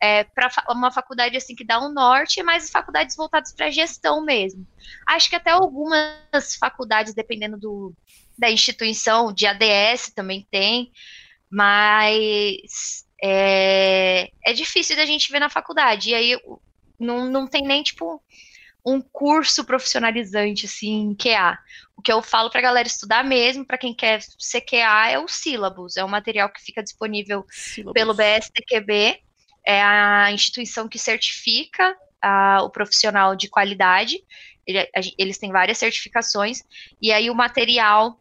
[0.00, 4.66] é, para uma faculdade assim que dá um norte, mas faculdades voltadas para gestão mesmo.
[5.06, 7.94] Acho que até algumas faculdades, dependendo do,
[8.36, 10.90] da instituição, de ADS também tem,
[11.48, 16.10] mas é, é difícil da gente ver na faculdade.
[16.10, 16.38] E aí
[17.02, 18.22] não, não tem nem tipo
[18.84, 21.58] um curso profissionalizante assim, QA.
[21.96, 25.18] O que eu falo para a galera estudar mesmo, para quem quer ser QA, é
[25.18, 25.96] o sílabus.
[25.96, 27.92] É um material que fica disponível sílabus.
[27.92, 29.20] pelo BSTQB
[29.64, 34.18] é a instituição que certifica a, o profissional de qualidade.
[34.66, 36.62] Ele, a, eles têm várias certificações,
[37.00, 38.20] e aí o material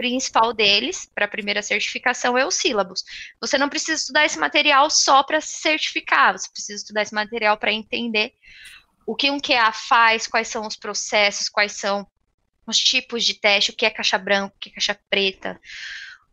[0.00, 3.04] principal deles, para a primeira certificação, é o sílabus.
[3.38, 7.58] Você não precisa estudar esse material só para se certificar, você precisa estudar esse material
[7.58, 8.32] para entender
[9.06, 12.06] o que um QA faz, quais são os processos, quais são
[12.66, 15.60] os tipos de teste, o que é caixa branca, o que é caixa preta,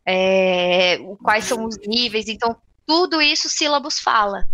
[0.06, 2.26] é, quais são os níveis.
[2.26, 4.48] Então, tudo isso sílabus fala.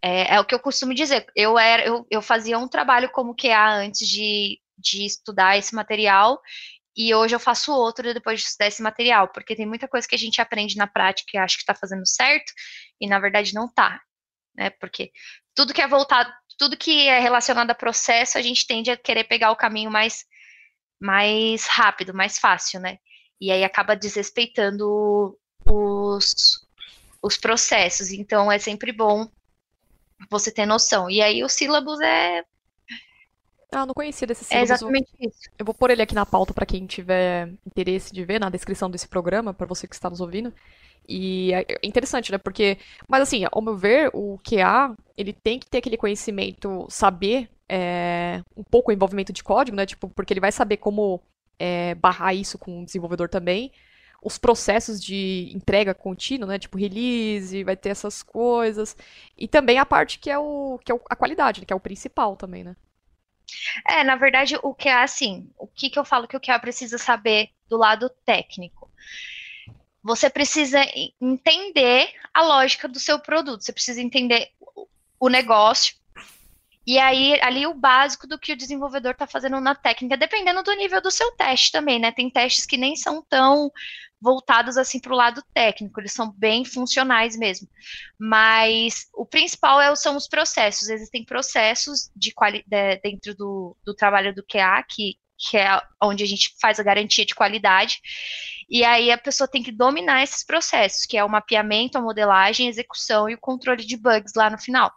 [0.00, 1.26] É, é, o que eu costumo dizer.
[1.34, 6.40] Eu, era, eu, eu fazia um trabalho como QA antes de, de estudar esse material,
[6.96, 10.14] e hoje eu faço outro depois de estudar esse material, porque tem muita coisa que
[10.14, 12.52] a gente aprende na prática e acha que está fazendo certo,
[13.00, 14.00] e na verdade não está.
[14.54, 14.70] Né?
[14.70, 15.10] Porque
[15.54, 19.24] tudo que é voltado, tudo que é relacionado a processo, a gente tende a querer
[19.24, 20.24] pegar o caminho mais,
[21.00, 22.98] mais rápido, mais fácil, né?
[23.40, 26.66] E aí acaba desrespeitando os,
[27.22, 28.10] os processos.
[28.10, 29.28] Então é sempre bom
[30.30, 31.10] você ter noção.
[31.10, 32.44] E aí o sílabus é.
[33.74, 34.70] Ah, não conhecia desse sílabus.
[34.70, 35.40] É exatamente isso.
[35.58, 38.90] Eu vou pôr ele aqui na pauta para quem tiver interesse de ver na descrição
[38.90, 40.52] desse programa, para você que está nos ouvindo.
[41.08, 42.38] E é interessante, né?
[42.38, 47.48] Porque, mas assim, ao meu ver, o QA, ele tem que ter aquele conhecimento, saber
[47.68, 49.84] é, um pouco o envolvimento de código, né?
[49.84, 51.20] Tipo, porque ele vai saber como
[51.58, 53.70] é, barrar isso com o desenvolvedor também
[54.24, 56.58] os processos de entrega contínua, né?
[56.58, 58.96] Tipo release, vai ter essas coisas.
[59.36, 61.66] E também a parte que é, o, que é a qualidade, né?
[61.66, 62.74] que é o principal também, né?
[63.86, 66.58] É, na verdade, o que é assim, o que, que eu falo que o é
[66.58, 68.90] precisa saber do lado técnico?
[70.02, 70.84] Você precisa
[71.20, 74.50] entender a lógica do seu produto, você precisa entender
[75.18, 75.94] o negócio,
[76.86, 80.72] e aí, ali o básico do que o desenvolvedor está fazendo na técnica, dependendo do
[80.74, 82.12] nível do seu teste também, né?
[82.12, 83.72] Tem testes que nem são tão
[84.24, 87.68] voltados assim para o lado técnico, eles são bem funcionais mesmo.
[88.18, 90.88] Mas o principal é, são os processos.
[90.88, 96.24] Existem processos de quali de, dentro do, do trabalho do QA, que, que é onde
[96.24, 98.00] a gente faz a garantia de qualidade.
[98.68, 102.66] E aí a pessoa tem que dominar esses processos, que é o mapeamento, a modelagem,
[102.66, 104.90] a execução e o controle de bugs lá no final.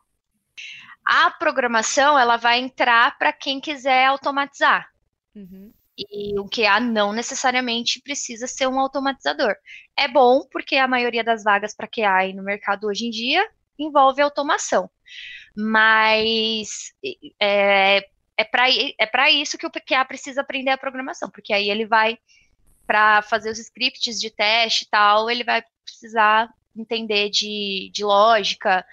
[1.05, 4.89] A programação ela vai entrar para quem quiser automatizar.
[5.35, 5.73] Uhum.
[5.97, 9.55] E o QA não necessariamente precisa ser um automatizador.
[9.97, 14.21] É bom porque a maioria das vagas para QA no mercado hoje em dia envolve
[14.21, 14.89] automação.
[15.55, 16.93] Mas
[17.39, 18.07] é,
[18.37, 18.69] é para
[19.27, 22.19] é isso que o QA precisa aprender a programação, porque aí ele vai
[22.85, 28.85] para fazer os scripts de teste e tal, ele vai precisar entender de, de lógica,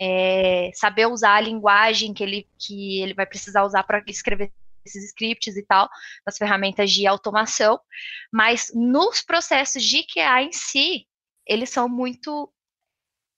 [0.00, 4.50] é, saber usar a linguagem que ele, que ele vai precisar usar para escrever
[4.84, 5.88] esses scripts e tal,
[6.26, 7.80] nas ferramentas de automação,
[8.32, 11.06] mas nos processos de QA em si,
[11.46, 12.50] eles são muito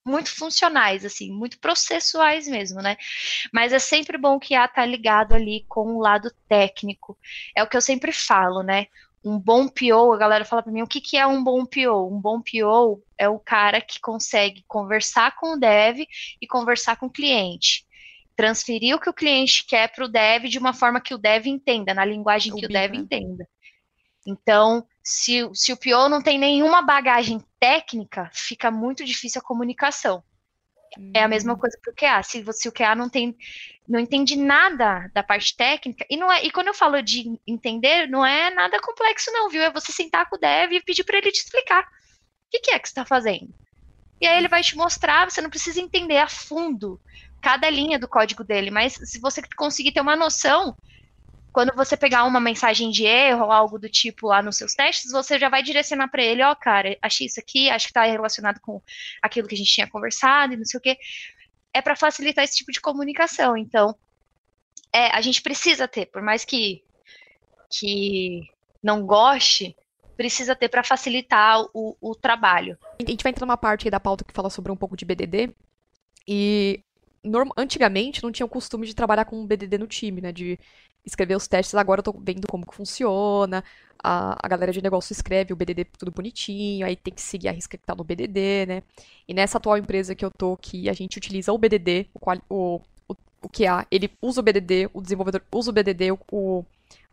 [0.07, 2.97] muito funcionais, assim, muito processuais mesmo, né?
[3.53, 7.19] Mas é sempre bom que a tá ligado ali com o lado técnico.
[7.57, 8.87] É o que eu sempre falo, né?
[9.25, 12.09] Um bom PO, a galera fala para mim, o que, que é um bom PO?
[12.09, 15.99] Um bom PO é o cara que consegue conversar com o dev
[16.41, 17.85] e conversar com o cliente.
[18.37, 21.47] Transferir o que o cliente quer para o dev de uma forma que o dev
[21.47, 23.49] entenda, na linguagem que o, o dev entenda.
[24.27, 30.23] Então, se, se o PO não tem nenhuma bagagem técnica, fica muito difícil a comunicação.
[30.99, 31.13] Hum.
[31.15, 31.59] É a mesma hum.
[31.59, 32.23] coisa para o QA.
[32.23, 33.37] Se, se o QA não tem,
[33.89, 38.09] não entende nada da parte técnica, e não é, e quando eu falo de entender,
[38.09, 39.63] não é nada complexo, não, viu?
[39.63, 42.71] É você sentar com o dev e pedir para ele te explicar o que, que
[42.73, 43.55] é que você está fazendo.
[44.21, 47.01] E aí ele vai te mostrar, você não precisa entender a fundo
[47.41, 50.77] cada linha do código dele, mas se você conseguir ter uma noção,
[51.53, 55.11] quando você pegar uma mensagem de erro ou algo do tipo lá nos seus testes,
[55.11, 58.05] você já vai direcionar para ele, ó, oh, cara, achei isso aqui, acho que está
[58.05, 58.83] relacionado com
[59.23, 60.99] aquilo que a gente tinha conversado e não sei o quê.
[61.73, 63.57] É para facilitar esse tipo de comunicação.
[63.57, 63.95] Então,
[64.93, 66.83] é, a gente precisa ter, por mais que
[67.69, 68.49] que
[68.83, 69.75] não goste,
[70.17, 72.79] precisa ter para facilitar o, o trabalho.
[73.01, 75.55] A gente vai entrar numa parte da pauta que fala sobre um pouco de BDD.
[76.27, 76.83] E
[77.27, 77.51] norm...
[77.57, 80.33] antigamente não tinha o costume de trabalhar com um BDD no time, né?
[80.33, 80.59] De
[81.05, 83.63] escrever os testes, agora eu tô vendo como que funciona.
[84.03, 87.53] A, a galera de negócio escreve o BDD tudo bonitinho, aí tem que seguir a
[87.53, 88.83] risca que tá no BDD, né?
[89.27, 92.81] E nessa atual empresa que eu tô, que a gente utiliza o BDD, o, o,
[93.09, 96.65] o, QA, ele usa o BDD, o desenvolvedor usa o BDD, o, o,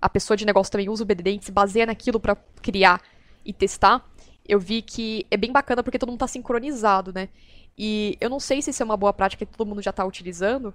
[0.02, 3.02] a pessoa de negócio também usa o BDD, a gente se baseia naquilo para criar
[3.45, 4.04] e testar.
[4.45, 7.30] Eu vi que é bem bacana porque todo mundo tá sincronizado, né?
[7.77, 10.05] E eu não sei se isso é uma boa prática que todo mundo já está
[10.05, 10.73] utilizando,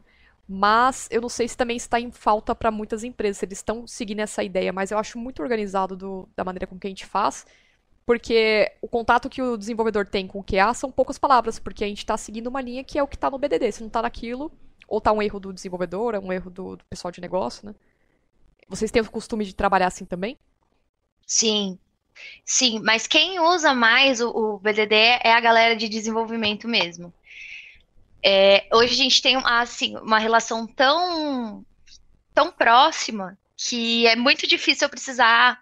[0.48, 3.86] mas eu não sei se também está em falta para muitas empresas, se eles estão
[3.86, 7.06] seguindo essa ideia, mas eu acho muito organizado do, da maneira com que a gente
[7.06, 7.46] faz,
[8.06, 11.86] porque o contato que o desenvolvedor tem com o QA são poucas palavras, porque a
[11.86, 13.70] gente está seguindo uma linha que é o que está no BDD.
[13.70, 14.50] Se não está naquilo,
[14.88, 17.74] ou está um erro do desenvolvedor, é um erro do, do pessoal de negócio, né?
[18.66, 20.38] Vocês têm o costume de trabalhar assim também?
[21.26, 21.78] Sim,
[22.44, 27.12] Sim, mas quem usa mais o, o BDD é a galera de desenvolvimento mesmo.
[28.24, 31.64] É, hoje a gente tem assim, uma relação tão,
[32.34, 35.60] tão próxima que é muito difícil eu precisar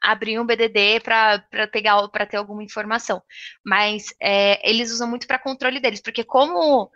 [0.00, 3.22] abrir um BDD para pegar para ter alguma informação.
[3.64, 6.90] Mas é, eles usam muito para controle deles, porque como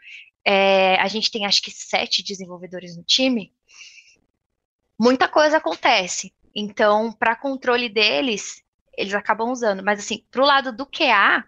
[0.44, 3.52] é, a gente tem acho que sete desenvolvedores no time,
[4.98, 6.32] muita coisa acontece.
[6.54, 8.61] Então, para controle deles,
[8.96, 9.82] eles acabam usando.
[9.82, 11.44] Mas assim, para o lado do QA,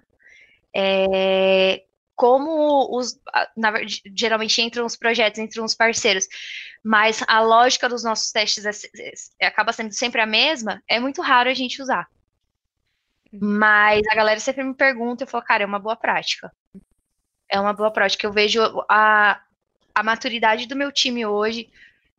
[0.75, 3.19] é, como os,
[3.57, 3.73] na,
[4.15, 6.27] geralmente entram os projetos, entram os parceiros,
[6.83, 11.21] mas a lógica dos nossos testes é, é, acaba sendo sempre a mesma, é muito
[11.21, 12.09] raro a gente usar.
[13.33, 16.53] Mas a galera sempre me pergunta, eu falo, cara, é uma boa prática.
[17.51, 18.27] É uma boa prática.
[18.27, 19.41] Eu vejo a,
[19.93, 21.69] a maturidade do meu time hoje,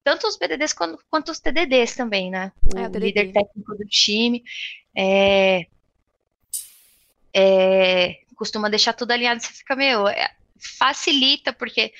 [0.04, 2.52] tanto os BDDs quanto, quanto os TDDs também, né?
[2.62, 4.44] O, é, o líder técnico do time
[4.96, 5.66] é,
[7.34, 10.08] é, costuma deixar tudo alinhado, você fica meio.
[10.08, 11.94] É, facilita, porque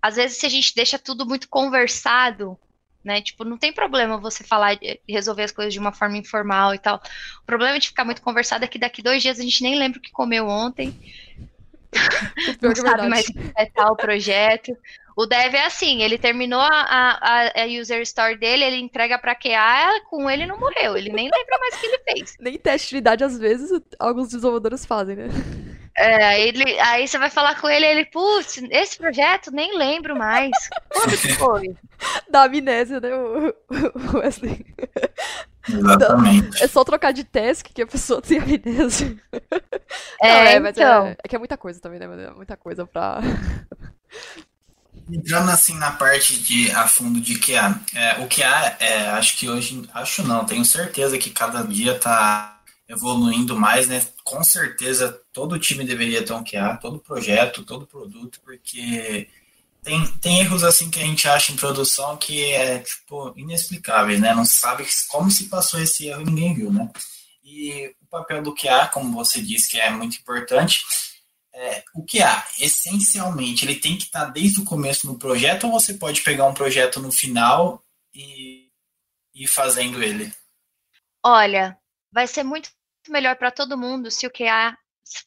[0.00, 2.58] às vezes se a gente deixa tudo muito conversado,
[3.04, 3.20] né?
[3.20, 6.78] Tipo, não tem problema você falar e resolver as coisas de uma forma informal e
[6.78, 7.00] tal.
[7.42, 9.98] O problema de ficar muito conversado é que daqui dois dias a gente nem lembra
[9.98, 10.94] o que comeu ontem.
[12.60, 14.76] não sabe mais é tal projeto.
[15.18, 19.34] O dev é assim, ele terminou a, a, a user story dele, ele entrega pra
[19.34, 22.36] QA, com ele não morreu, ele nem lembra mais o que ele fez.
[22.38, 25.26] Nem teste de unidade, às vezes, alguns desenvolvedores fazem, né?
[25.96, 30.52] É, ele, aí você vai falar com ele, ele, putz, esse projeto nem lembro mais.
[30.88, 31.74] Quando que foi?
[32.30, 34.64] Da amnésia, né, o, o Wesley?
[35.68, 36.62] Exatamente.
[36.62, 39.16] É só trocar de task que a pessoa tem amnésia.
[40.22, 41.06] É, Não, é, mas é, então.
[41.08, 42.06] é, é, que é muita coisa também, né?
[42.06, 43.18] É muita coisa pra.
[45.10, 49.48] Entrando assim na parte de a fundo de QA, é, o QA, é, acho que
[49.48, 54.04] hoje, acho não, tenho certeza que cada dia está evoluindo mais, né?
[54.24, 59.28] Com certeza todo time deveria ter um QA, todo projeto, todo produto, porque
[59.82, 64.34] tem, tem erros assim que a gente acha em produção que é tipo inexplicáveis, né?
[64.34, 66.90] Não sabe como se passou esse erro e ninguém viu, né?
[67.44, 70.82] E o papel do QA, como você disse, que é muito importante,
[71.58, 75.72] é, o QA, essencialmente, ele tem que estar tá desde o começo no projeto ou
[75.72, 77.84] você pode pegar um projeto no final
[78.14, 78.70] e
[79.34, 80.32] ir fazendo ele?
[81.24, 81.76] Olha,
[82.12, 82.70] vai ser muito
[83.08, 84.76] muito melhor para todo mundo se o QA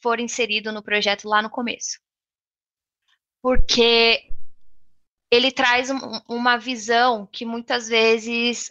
[0.02, 2.00] for inserido no projeto lá no começo.
[3.42, 4.30] Porque
[5.32, 5.98] ele traz um,
[6.30, 8.68] uma visão que muitas vezes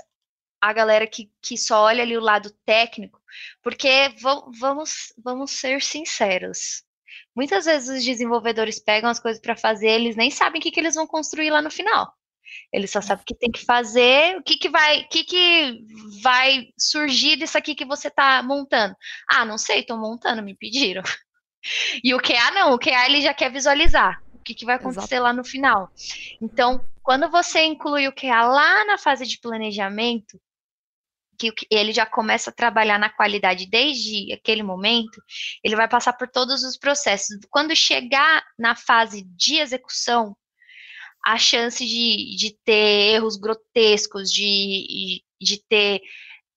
[0.60, 3.20] a galera que, que só olha ali o lado técnico,
[3.62, 6.84] porque vamos, vamos ser sinceros.
[7.40, 10.78] Muitas vezes os desenvolvedores pegam as coisas para fazer, eles nem sabem o que, que
[10.78, 12.12] eles vão construir lá no final.
[12.70, 15.78] Eles só sabem o que tem que fazer, o que, que vai, o que, que
[16.22, 18.94] vai surgir disso aqui que você está montando.
[19.26, 21.02] Ah, não sei, estou montando, me pediram.
[22.02, 25.16] E o QA não, o QA ele já quer visualizar o que, que vai acontecer
[25.16, 25.22] Exato.
[25.22, 25.90] lá no final.
[26.40, 30.40] Então, quando você inclui o QA lá na fase de planejamento,
[31.40, 35.22] que ele já começa a trabalhar na qualidade desde aquele momento,
[35.64, 37.38] ele vai passar por todos os processos.
[37.48, 40.36] Quando chegar na fase de execução,
[41.24, 46.00] a chance de, de ter erros grotescos, de, de ter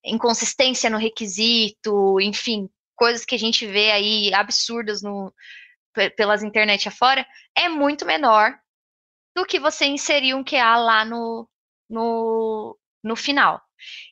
[0.03, 5.33] inconsistência no requisito, enfim, coisas que a gente vê aí absurdas no,
[6.17, 7.25] pelas internet afora,
[7.55, 8.53] é muito menor
[9.35, 11.49] do que você inserir um QA lá no,
[11.89, 13.61] no, no final.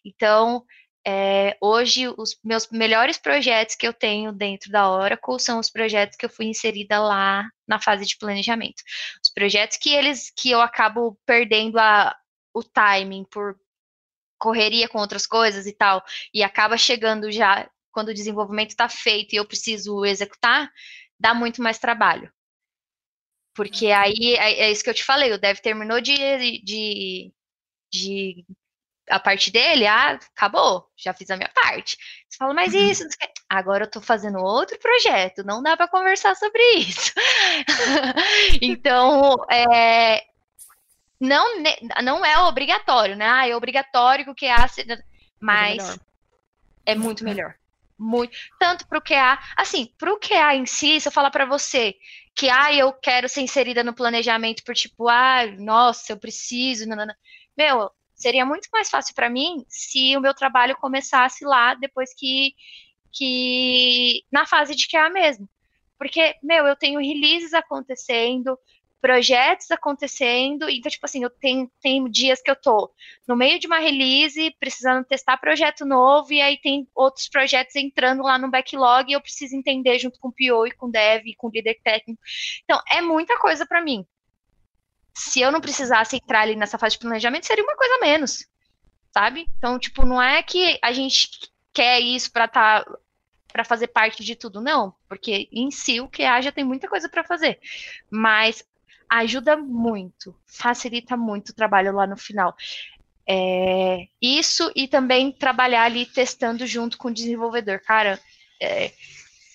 [0.06, 0.66] Então,
[1.06, 6.16] é, hoje, os meus melhores projetos que eu tenho dentro da Oracle são os projetos
[6.16, 8.84] que eu fui inserida lá na fase de planejamento.
[9.24, 12.16] Os projetos que eles que eu acabo perdendo a,
[12.54, 13.60] o timing por
[14.38, 16.04] correria com outras coisas e tal,
[16.34, 20.72] e acaba chegando já quando o desenvolvimento está feito e eu preciso executar,
[21.20, 22.32] dá muito mais trabalho.
[23.56, 26.16] Porque aí é, é isso que eu te falei, o dev terminou de,
[26.64, 27.34] de,
[27.92, 28.46] de
[29.12, 31.98] a parte dele, ah, acabou, já fiz a minha parte.
[32.28, 32.90] Você fala, mas uhum.
[32.90, 33.04] isso,
[33.50, 37.12] agora eu tô fazendo outro projeto, não dá para conversar sobre isso.
[38.62, 40.24] então, é,
[41.20, 41.46] não,
[42.04, 43.28] não é obrigatório, né?
[43.28, 44.66] Ah, é obrigatório que o QA,
[45.40, 45.98] mas
[46.86, 47.54] é, é muito melhor.
[48.00, 51.46] Muito, tanto para o QA, assim, para o QA em si, se eu falar para
[51.46, 51.96] você
[52.34, 56.96] que ah, eu quero ser inserida no planejamento por tipo, ah, nossa, eu preciso, não,
[56.96, 57.16] não, não.
[57.58, 57.92] meu,
[58.22, 62.54] Seria muito mais fácil para mim se o meu trabalho começasse lá depois que,
[63.12, 65.50] que na fase de QA mesmo.
[65.98, 68.58] Porque, meu, eu tenho releases acontecendo,
[69.02, 72.92] projetos acontecendo, então, tipo assim, eu tenho, tenho dias que eu tô
[73.28, 78.22] no meio de uma release, precisando testar projeto novo, e aí tem outros projetos entrando
[78.22, 81.26] lá no backlog e eu preciso entender junto com o PO e com o dev
[81.26, 82.22] e com o líder técnico.
[82.64, 84.06] Então, é muita coisa para mim
[85.14, 88.46] se eu não precisasse entrar ali nessa fase de planejamento, seria uma coisa menos,
[89.14, 89.48] sabe?
[89.58, 91.30] Então, tipo, não é que a gente
[91.74, 92.86] quer isso para tá
[93.52, 97.10] para fazer parte de tudo, não, porque em si o que já tem muita coisa
[97.10, 97.60] para fazer,
[98.10, 98.64] mas
[99.10, 102.56] ajuda muito, facilita muito o trabalho lá no final.
[103.28, 108.20] É, isso e também trabalhar ali testando junto com o desenvolvedor, cara.
[108.62, 108.92] É,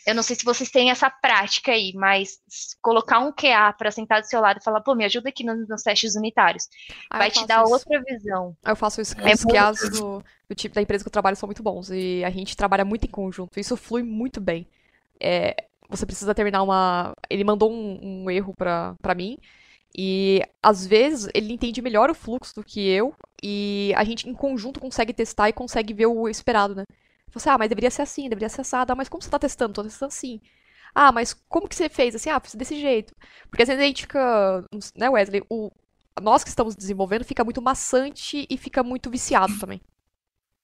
[0.07, 2.39] eu não sei se vocês têm essa prática aí, mas
[2.81, 5.69] colocar um QA para sentar do seu lado e falar, pô, me ajuda aqui nos,
[5.69, 6.69] nos testes unitários.
[7.11, 7.73] Ah, vai te dar isso.
[7.73, 8.57] outra visão.
[8.65, 11.37] Eu faço isso com é os QAs do, do, tipo da empresa que eu trabalho
[11.37, 11.91] são muito bons.
[11.91, 13.59] E a gente trabalha muito em conjunto.
[13.59, 14.69] Isso flui muito bem.
[15.21, 15.57] É,
[15.89, 17.13] você precisa terminar uma.
[17.29, 19.37] Ele mandou um, um erro para mim.
[19.99, 23.13] E às vezes ele entende melhor o fluxo do que eu.
[23.43, 26.85] E a gente em conjunto consegue testar e consegue ver o esperado, né?
[27.33, 28.93] Você, ah, mas deveria ser assim, deveria ser assado.
[28.93, 29.75] Ah, mas como você tá testando?
[29.75, 30.41] Tô testando assim.
[30.95, 32.15] Ah, mas como que você fez?
[32.15, 33.15] Assim, ah, fiz desse jeito.
[33.51, 34.65] Porque às vezes a gente fica,
[34.95, 35.71] né, Wesley, o,
[36.21, 39.81] nós que estamos desenvolvendo fica muito maçante e fica muito viciado também.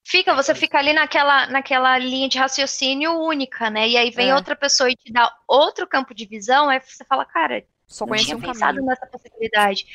[0.05, 3.89] Fica, você fica ali naquela, naquela linha de raciocínio única, né?
[3.89, 4.35] E aí vem é.
[4.35, 8.17] outra pessoa e te dá outro campo de visão, aí você fala, cara, só não
[8.17, 8.87] tinha um pensado caminho.
[8.87, 9.87] nessa possibilidade.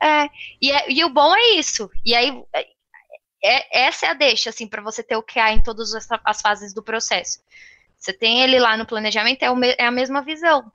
[0.00, 0.28] É,
[0.60, 1.90] e, é, e o bom é isso.
[2.04, 2.44] E aí
[3.46, 6.40] é, essa é a deixa, assim, para você ter o QA em todas as, as,
[6.40, 7.38] fases do processo.
[7.98, 10.70] Você tem ele lá no planejamento, é, o, é a mesma visão.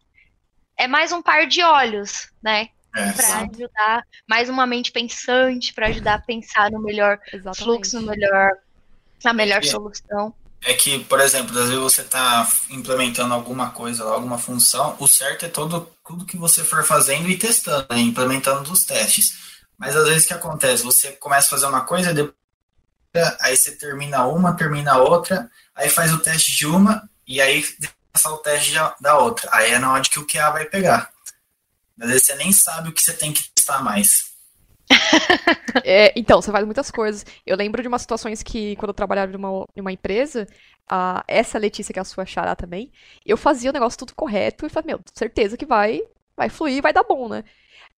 [0.78, 2.70] É mais um par de olhos, né?
[2.96, 7.64] É, para ajudar, mais uma mente pensante para ajudar a pensar no melhor Exatamente.
[7.64, 8.52] fluxo, no melhor,
[9.24, 10.34] na melhor é, solução.
[10.64, 15.46] É que, por exemplo, às vezes você está implementando alguma coisa, alguma função, o certo
[15.46, 18.00] é todo, tudo que você for fazendo e testando, né?
[18.00, 19.40] implementando os testes.
[19.78, 20.84] Mas às vezes o que acontece?
[20.84, 22.41] Você começa a fazer uma coisa, depois
[23.42, 27.64] aí você termina uma, termina outra, aí faz o teste de uma, e aí
[28.12, 29.50] passa o teste da outra.
[29.54, 31.12] Aí é na hora que o QA vai pegar.
[32.00, 34.32] Às vezes você nem sabe o que você tem que testar mais.
[35.84, 37.26] é, então, você faz muitas coisas.
[37.46, 40.48] Eu lembro de umas situações que, quando eu trabalhava em uma, em uma empresa,
[40.90, 42.92] a, essa Letícia, que é a sua xará também,
[43.26, 46.02] eu fazia o negócio tudo correto e falei, meu, certeza que vai,
[46.36, 47.44] vai fluir, vai dar bom, né?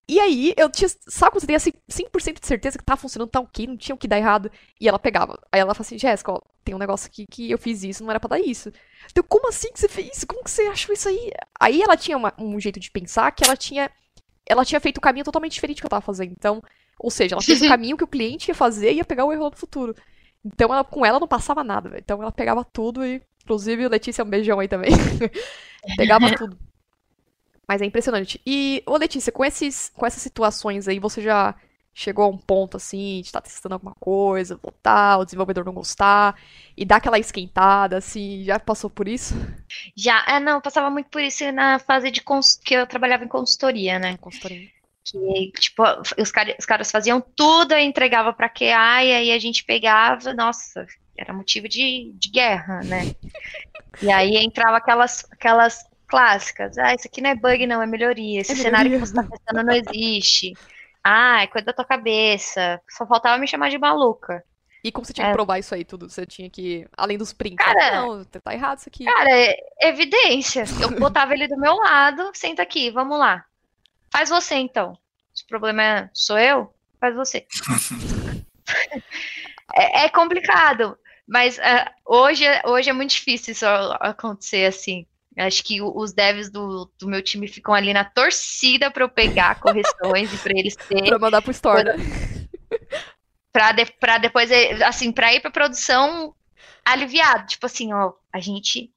[0.08, 0.90] E aí, eu tinha.
[1.08, 3.96] Sabe quando você tem assim, 100% de certeza que tá funcionando, tá ok, não tinha
[3.96, 4.52] o que dar errado.
[4.80, 5.40] E ela pegava.
[5.52, 8.10] Aí ela fala assim: Jéssica, ó, tem um negócio aqui que eu fiz isso, não
[8.12, 8.72] era pra dar isso.
[9.10, 10.24] Então, como assim que você fez?
[10.26, 11.32] Como que você achou isso aí?
[11.60, 13.90] Aí ela tinha uma- um jeito de pensar que ela tinha.
[14.46, 16.32] Ela tinha feito o caminho totalmente diferente do que eu tava fazendo.
[16.38, 16.62] Então,
[17.00, 19.32] ou seja, ela fez o caminho que o cliente ia fazer e ia pegar o
[19.32, 19.96] erro lá no futuro.
[20.46, 22.02] Então, ela, com ela não passava nada, velho.
[22.04, 23.22] Então, ela pegava tudo e.
[23.44, 24.92] Inclusive, Letícia, um beijão aí também.
[25.98, 26.58] pegava tudo.
[27.68, 28.42] Mas é impressionante.
[28.46, 31.56] E, ô Letícia, com, esses, com essas situações aí, você já
[31.94, 36.36] chegou a um ponto assim, de estar testando alguma coisa, voltar, o desenvolvedor não gostar,
[36.76, 39.36] e dar aquela esquentada, assim, já passou por isso?
[39.96, 43.24] Já, é, não, eu passava muito por isso na fase de cons- que eu trabalhava
[43.24, 44.18] em consultoria, né?
[44.18, 44.68] Consultoria.
[45.06, 45.84] Que, tipo,
[46.20, 50.34] os, cara- os caras faziam tudo, eu entregava pra QA, e aí a gente pegava,
[50.34, 50.86] nossa,
[51.18, 53.14] era motivo de, de guerra, né?
[54.02, 58.42] E aí entrava aquelas, aquelas clássicas, ah, isso aqui não é bug, não, é melhoria.
[58.42, 59.06] Esse É cenário que melhoria.
[59.06, 60.54] você tá testando não existe.
[61.04, 62.80] Ah, é coisa da tua cabeça.
[62.90, 64.44] Só faltava me chamar de maluca.
[64.84, 65.30] E como você tinha É.
[65.30, 66.10] que provar isso aí tudo?
[66.10, 69.06] Você tinha que, além dos prints, Cara- não, tá errado isso aqui.
[69.06, 70.66] Cara, é evidência.
[70.82, 73.44] Eu botava ele do meu lado, senta aqui, vamos lá.
[74.12, 74.98] Faz você então.
[75.34, 77.46] Se o problema é sou eu, faz você.
[79.76, 80.96] É, é complicado,
[81.28, 83.66] mas é, hoje, é- hoje é muito difícil isso
[84.00, 85.06] acontecer assim.
[85.38, 89.60] Acho que os devs do, do meu time ficam ali na torcida para eu pegar
[89.60, 91.10] correções e para eles terem.
[91.10, 91.96] Pra mandar pro store, né?
[93.52, 96.34] Pra, de, pra depois, eh, assim, pra ir pra produção
[96.84, 97.46] aliviado.
[97.46, 98.92] Tipo assim, ó, a gente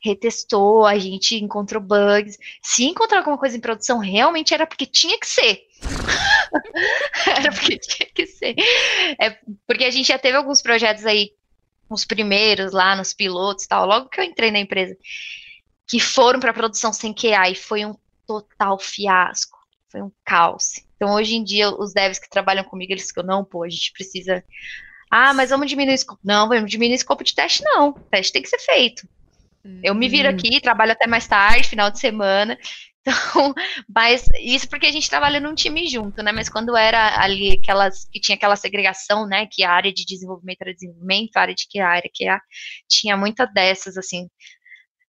[0.00, 2.38] retestou, a gente encontrou bugs.
[2.62, 5.62] Se encontrar alguma coisa em produção, realmente era porque tinha que ser.
[7.26, 8.54] Era porque tinha que ser.
[9.20, 11.32] É, porque a gente já teve alguns projetos aí,
[11.88, 14.96] os primeiros lá, nos pilotos e tal, logo que eu entrei na empresa,
[15.88, 17.94] que foram pra produção sem QA e foi um
[18.26, 19.58] total fiasco.
[19.90, 20.84] Foi um caos.
[20.96, 23.92] Então, hoje em dia, os devs que trabalham comigo, eles ficam, não, pô, a gente
[23.92, 24.44] precisa.
[25.10, 26.20] Ah, mas vamos diminuir o escopo.
[26.22, 27.90] Não, vamos diminuir o escopo de teste, não.
[27.90, 29.08] O teste tem que ser feito.
[29.82, 32.58] Eu me viro aqui, trabalho até mais tarde, final de semana.
[33.08, 33.54] Então,
[33.88, 36.30] mas isso porque a gente trabalha num time junto, né?
[36.30, 39.48] Mas quando era ali aquelas que tinha aquela segregação, né?
[39.50, 42.38] Que a área de desenvolvimento era desenvolvimento, a área de que a área que a
[42.86, 44.28] tinha muita dessas assim.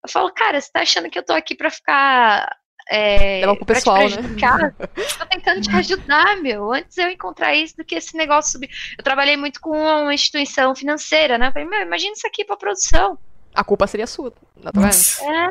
[0.05, 2.49] Eu falo, cara, você tá achando que eu tô aqui pra ficar
[2.90, 4.16] é, Leva pro pra te pessoal, né?
[5.18, 6.72] Tô tentando te ajudar, meu.
[6.72, 8.70] Antes eu encontrar isso do que esse negócio subir.
[8.96, 11.49] Eu trabalhei muito com uma instituição financeira, né?
[11.49, 13.18] Eu falei, meu, imagina isso aqui pra produção.
[13.55, 14.84] A culpa seria sua, tá vendo?
[14.86, 15.22] Nossa.
[15.22, 15.49] É,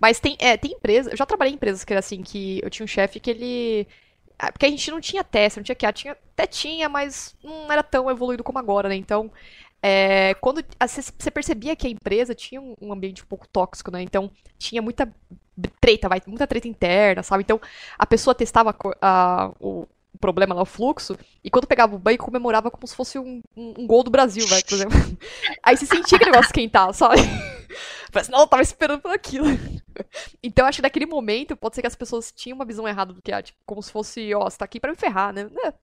[0.00, 1.10] Mas tem, é, tem empresa.
[1.10, 3.86] Eu já trabalhei em empresas que era assim, que eu tinha um chefe que ele.
[4.38, 7.70] ah, Porque a gente não tinha teste, não tinha QA, tinha, até tinha, mas não
[7.70, 8.94] era tão evoluído como agora, né?
[8.94, 9.30] Então,
[9.84, 13.90] é, quando ah, você você percebia que a empresa tinha um, ambiente um pouco tóxico,
[13.90, 14.02] né?
[14.02, 15.12] Então, tinha muita
[15.80, 17.42] treta, vai, muita treta interna, sabe?
[17.42, 17.60] Então,
[17.98, 19.86] a pessoa testava a a- o
[20.20, 23.74] problema lá, o fluxo, e quando pegava o banho, comemorava como se fosse um, um,
[23.80, 24.96] um gol do Brasil, vai, por exemplo.
[25.62, 27.16] Aí você sentia aquele negócio esquentar, sabe?
[28.12, 29.46] Parece, não, eu tava esperando por aquilo.
[30.42, 33.22] Então, acho que naquele momento, pode ser que as pessoas tinham uma visão errada do
[33.22, 35.44] que é, tipo, como se fosse, ó, você tá aqui pra me ferrar, né?
[35.50, 35.74] Não é,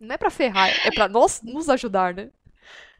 [0.00, 2.30] não é pra ferrar, é pra nós nos ajudar, né?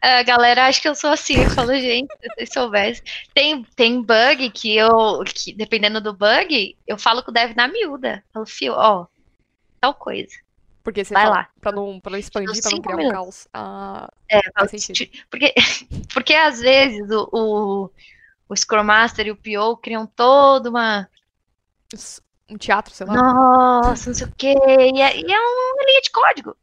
[0.02, 1.42] A galera acha que eu sou assim.
[1.44, 3.04] Eu falo, gente, se vocês soubessem.
[3.32, 7.68] Tem, tem bug que eu, que, dependendo do bug, eu falo com o dev na
[7.68, 8.16] miúda.
[8.26, 9.06] Eu falo, fio, ó,
[9.80, 10.32] tal coisa.
[10.82, 11.48] Porque você Vai fala, lá.
[11.60, 13.14] pra não, pra não expandir, pra não criar um minutos.
[13.16, 13.48] caos.
[13.54, 15.16] Ah, É, faz sentido.
[15.30, 15.54] porque,
[16.12, 17.90] porque às vezes o, o,
[18.48, 21.08] o Scrum Master e o PO criam toda uma.
[22.50, 23.14] Um teatro, sei lá.
[23.14, 24.54] Nossa, não sei o quê.
[24.66, 26.56] E é, e é uma linha de código.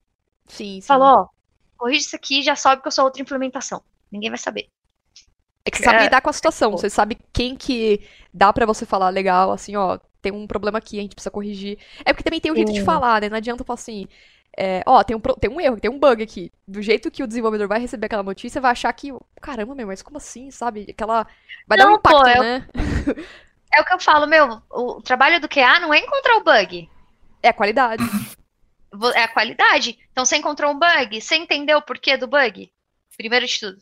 [0.48, 0.88] Sim, sim.
[0.88, 1.28] Falou, ó,
[1.80, 3.84] corrige isso aqui e já sobe que eu sou outra implementação.
[4.11, 4.69] Ninguém vai saber.
[5.65, 6.71] É que você sabe É, lidar com a situação.
[6.71, 8.01] Você sabe quem que
[8.34, 11.77] dá pra você falar legal, assim, ó, tem um problema aqui, a gente precisa corrigir.
[12.05, 13.30] É porque também tem um jeito de falar, né?
[13.30, 14.07] Não adianta eu falar assim,
[14.57, 16.51] é, ó, tem um, tem um erro, tem um bug aqui.
[16.67, 19.09] Do jeito que o desenvolvedor vai receber aquela notícia, vai achar que,
[19.41, 20.88] caramba, meu, mas como assim, sabe?
[20.89, 21.27] Aquela.
[21.67, 22.67] Vai dar um Não, pô, impacto, eu- né?
[23.73, 26.88] É o que eu falo, meu, o trabalho do QA não é encontrar o bug.
[27.43, 28.05] É a qualidade.
[29.16, 29.98] É a qualidade.
[30.12, 32.72] Então, você encontrou um bug, você entendeu o porquê do bug?
[33.18, 33.82] Primeiro de tudo.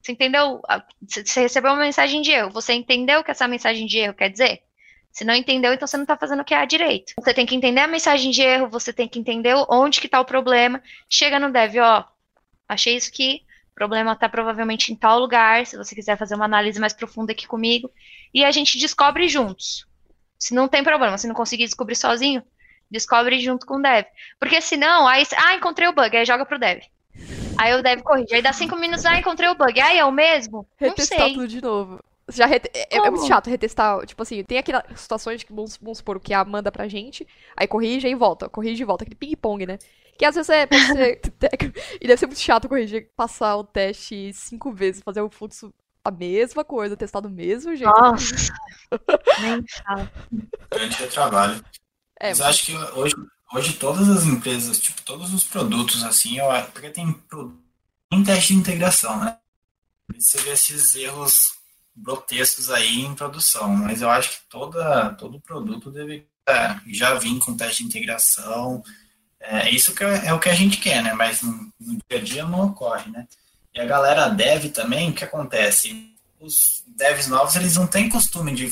[0.00, 0.60] Você entendeu?
[1.00, 2.50] você recebeu uma mensagem de erro.
[2.50, 4.62] Você entendeu o que essa mensagem de erro quer dizer?
[5.10, 7.14] Se não entendeu, então você não está fazendo o que é direito.
[7.18, 10.20] Você tem que entender a mensagem de erro, você tem que entender onde que está
[10.20, 10.82] o problema.
[11.08, 12.04] Chega no dev, ó,
[12.68, 16.44] achei isso aqui, o problema está provavelmente em tal lugar, se você quiser fazer uma
[16.44, 17.88] análise mais profunda aqui comigo,
[18.34, 19.86] e a gente descobre juntos.
[20.36, 22.42] Se não tem problema, se não conseguir descobrir sozinho,
[22.94, 24.06] descobre junto com o dev.
[24.38, 26.80] Porque senão, aí, ah, encontrei o bug, aí joga pro dev.
[27.58, 28.34] Aí o dev corrige.
[28.34, 29.80] Aí dá cinco minutos, ah, encontrei o bug.
[29.80, 30.66] Ah, é o mesmo?
[30.80, 31.34] Não Retestar sei.
[31.34, 32.00] tudo de novo.
[32.28, 32.70] Já rete...
[32.72, 34.06] é, é, muito chato retestar.
[34.06, 37.66] Tipo assim, tem aquelas situações que, vamos, vamos supor, que a manda pra gente, aí
[37.66, 39.04] corrige e volta, corrige e volta.
[39.04, 39.78] Aquele ping-pong, né?
[40.16, 40.66] Que às vezes é.
[40.66, 41.20] Pode ser,
[42.00, 45.72] e deve ser muito chato corrigir, passar o teste cinco vezes, fazer o fluxo
[46.04, 47.92] a mesma coisa, testar do mesmo jeito.
[47.92, 48.52] Nossa.
[49.40, 50.12] Nem fala.
[50.70, 51.64] Grande retrabalho.
[52.20, 53.14] É, Mas eu acho que hoje,
[53.52, 57.12] hoje todas as empresas, tipo, todos os produtos, assim, eu, porque tem,
[58.10, 59.36] tem teste de integração, né?
[60.14, 61.54] Você vê esses erros
[61.96, 67.38] grotescos aí em produção, mas eu acho que toda, todo produto deve é, já vir
[67.38, 68.82] com teste de integração.
[69.40, 71.12] É isso que é, é o que a gente quer, né?
[71.14, 73.26] Mas no, no dia a dia não ocorre, né?
[73.74, 76.14] E a galera dev também, o que acontece?
[76.40, 78.70] Os devs novos, eles não têm costume de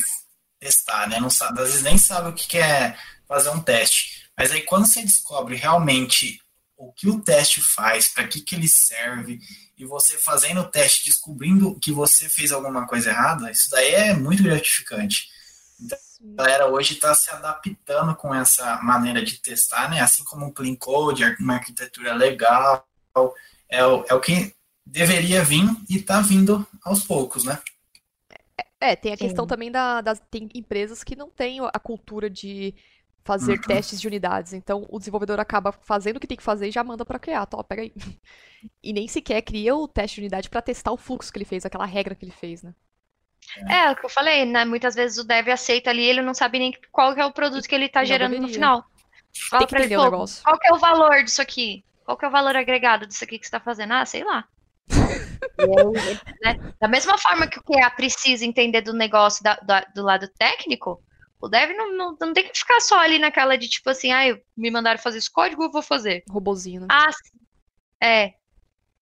[0.61, 1.19] testar, né?
[1.19, 2.97] Não sabe, às vezes nem sabe o que que é
[3.33, 4.29] fazer um teste.
[4.37, 6.39] Mas aí quando você descobre realmente
[6.77, 9.41] o que o teste faz, para que, que ele serve,
[9.79, 14.15] e você fazendo o teste, descobrindo que você fez alguma coisa errada, isso daí é
[14.15, 15.29] muito gratificante.
[15.91, 20.01] A galera hoje está se adaptando com essa maneira de testar, né?
[20.01, 22.87] Assim como o Clean Code, uma arquitetura legal,
[23.69, 24.55] é o, é o que
[24.85, 27.61] deveria vir e está vindo aos poucos, né?
[28.81, 29.49] É, tem a questão Sim.
[29.49, 32.75] também da, das tem empresas que não têm a cultura de
[33.25, 33.61] fazer Uhum.
[33.63, 34.53] testes de unidades.
[34.53, 37.47] Então, o desenvolvedor acaba fazendo o que tem que fazer e já manda pra criar.
[37.47, 37.93] Tá, ó, pega aí.
[38.81, 41.67] E nem sequer cria o teste de unidade pra testar o fluxo que ele fez,
[41.67, 42.73] aquela regra que ele fez, né?
[43.69, 44.65] É, o que eu falei, né?
[44.65, 47.67] Muitas vezes o dev aceita ali, ele não sabe nem qual que é o produto
[47.69, 48.55] que ele tá Não gerando no deveria.
[48.55, 48.85] final.
[49.51, 50.45] Fala Tem que pra ele, o negócio.
[50.45, 51.85] qual que é o valor disso aqui?
[52.05, 53.95] Qual que é o valor agregado disso aqui que você tá fazendo?
[53.95, 54.45] Ah, sei lá.
[56.43, 56.73] Né?
[56.81, 61.03] Da mesma forma que o QA precisa entender do negócio da- da- do lado técnico,
[61.43, 64.39] o dev não, não, não tem que ficar só ali naquela de tipo assim, ah,
[64.57, 66.23] me mandaram fazer esse código, eu vou fazer.
[66.31, 66.87] Robozinho, né?
[66.91, 67.39] Ah, sim.
[68.03, 68.35] é.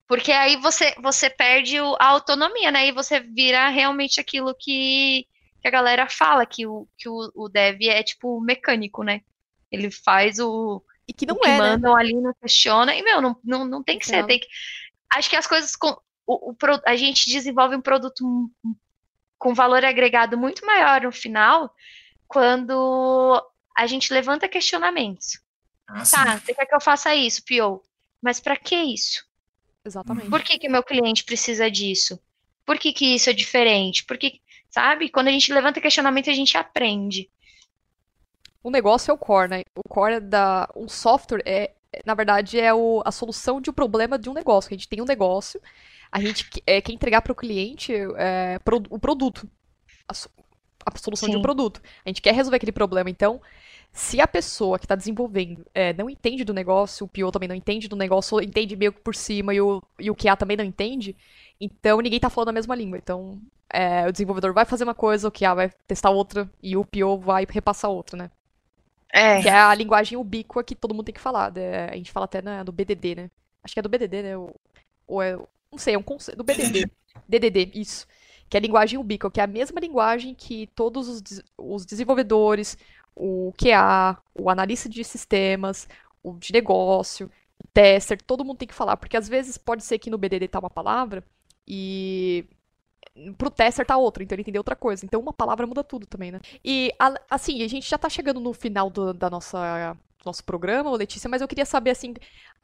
[0.08, 2.88] Porque aí você, você perde o- a autonomia, né?
[2.88, 5.24] E você vira realmente aquilo que,
[5.62, 9.20] que a galera fala, que o, que o, o dev é tipo mecânico, né?
[9.70, 11.58] Ele faz o, E que o não que é, né?
[11.58, 12.94] mandam ali, não questiona.
[12.96, 14.26] E, meu, não, não, não tem que ser.
[14.26, 14.48] Tem que...
[15.14, 15.96] Acho que as coisas com.
[16.26, 18.50] O, o a gente desenvolve um produto
[19.38, 21.72] com valor agregado muito maior no final
[22.30, 23.42] quando
[23.76, 25.40] a gente levanta questionamentos.
[25.88, 27.82] Assim, Tá, você quer que eu faça isso, Pio?
[28.22, 29.24] Mas pra que isso?
[29.84, 30.30] Exatamente.
[30.30, 32.20] Por que que meu cliente precisa disso?
[32.64, 34.04] Por que que isso é diferente?
[34.04, 35.08] Por que, sabe?
[35.08, 37.28] Quando a gente levanta questionamento, a gente aprende.
[38.62, 39.62] O negócio é o core, né?
[39.74, 40.68] O core é da.
[40.76, 41.72] Um software é,
[42.04, 44.68] na verdade, é o, a solução de um problema de um negócio.
[44.68, 45.60] Que a gente tem um negócio,
[46.12, 49.50] a gente que- é, quer entregar para o cliente é, pro- o produto.
[50.86, 51.42] A, so- a solução de um Sim.
[51.42, 51.80] produto.
[52.04, 53.10] A gente quer resolver aquele problema.
[53.10, 53.40] Então,
[53.92, 57.56] se a pessoa que está desenvolvendo é, não entende do negócio, o PO também não
[57.56, 60.56] entende do negócio, ou entende meio que por cima e o, e o QA também
[60.56, 61.16] não entende,
[61.60, 62.98] então ninguém tá falando a mesma língua.
[62.98, 66.84] Então, é, o desenvolvedor vai fazer uma coisa, o QA vai testar outra e o
[66.84, 68.30] PO vai repassar outra, né?
[69.12, 69.42] É.
[69.42, 71.52] Que é a linguagem ubíqua que todo mundo tem que falar.
[71.52, 71.88] né?
[71.90, 73.30] A gente fala até na, do BDD, né?
[73.62, 74.36] Acho que é do BDD, né?
[74.36, 74.54] Ou,
[75.06, 75.36] ou é.
[75.70, 76.38] Não sei, é um conceito.
[76.38, 76.90] Do BDD.
[77.28, 78.06] DDD, isso.
[78.50, 82.76] Que é a linguagem ubíqua, que é a mesma linguagem que todos os, os desenvolvedores,
[83.14, 85.88] o QA, o analista de sistemas,
[86.22, 87.30] o de negócio,
[87.62, 88.96] o tester, todo mundo tem que falar.
[88.96, 91.24] Porque às vezes pode ser que no BDD tá uma palavra
[91.66, 92.44] e
[93.38, 95.04] pro tester tá outra, então ele entendeu outra coisa.
[95.04, 96.40] Então uma palavra muda tudo também, né?
[96.64, 96.92] E
[97.30, 101.40] assim, a gente já tá chegando no final do, da nossa nosso programa, Letícia, mas
[101.40, 102.14] eu queria saber assim,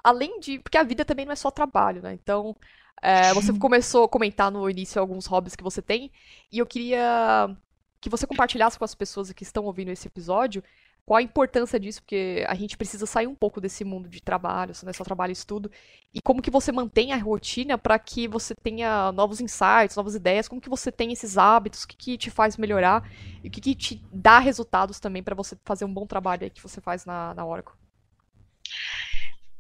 [0.05, 2.13] além de, porque a vida também não é só trabalho, né?
[2.13, 2.55] Então,
[3.03, 6.11] é, você começou a comentar no início alguns hobbies que você tem,
[6.51, 7.55] e eu queria
[8.01, 10.63] que você compartilhasse com as pessoas que estão ouvindo esse episódio
[11.07, 14.75] qual a importância disso, porque a gente precisa sair um pouco desse mundo de trabalho,
[14.83, 15.71] não é só trabalho e estudo,
[16.13, 20.49] e como que você mantém a rotina para que você tenha novos insights, novas ideias,
[20.49, 23.09] como que você tem esses hábitos, o que, que te faz melhorar
[23.43, 26.51] e o que, que te dá resultados também para você fazer um bom trabalho aí
[26.51, 27.77] que você faz na, na Oracle.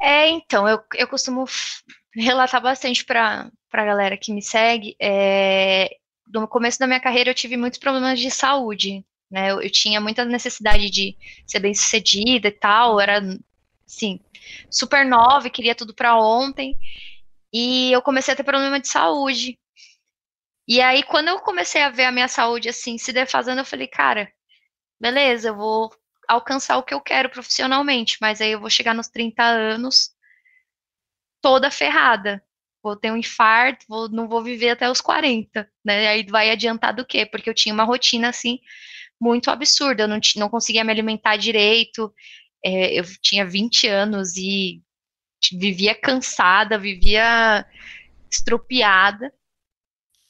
[0.01, 1.45] É, então, eu, eu costumo
[2.15, 4.97] relatar bastante para a galera que me segue.
[5.01, 5.97] É,
[6.33, 9.51] no começo da minha carreira, eu tive muitos problemas de saúde, né?
[9.51, 11.17] Eu, eu tinha muita necessidade de
[11.47, 13.21] ser bem-sucedida e tal, era,
[13.87, 14.21] assim,
[14.71, 16.77] super nova e queria tudo para ontem.
[17.53, 19.59] E eu comecei a ter problema de saúde.
[20.69, 23.87] E aí, quando eu comecei a ver a minha saúde, assim, se defasando, eu falei,
[23.87, 24.31] cara,
[25.01, 25.93] beleza, eu vou
[26.29, 30.11] alcançar o que eu quero profissionalmente, mas aí eu vou chegar nos 30 anos
[31.41, 32.43] toda ferrada.
[32.83, 36.09] Vou ter um infarto, vou- não vou viver até os 40, né?
[36.09, 37.27] Aí vai adiantar do quê?
[37.27, 38.59] Porque eu tinha uma rotina assim
[39.21, 42.13] muito absurda, eu não, não conseguia me alimentar direito,
[42.65, 44.83] é, eu tinha 20 anos e
[45.53, 47.67] vivia cansada, vivia
[48.31, 49.33] estropiada.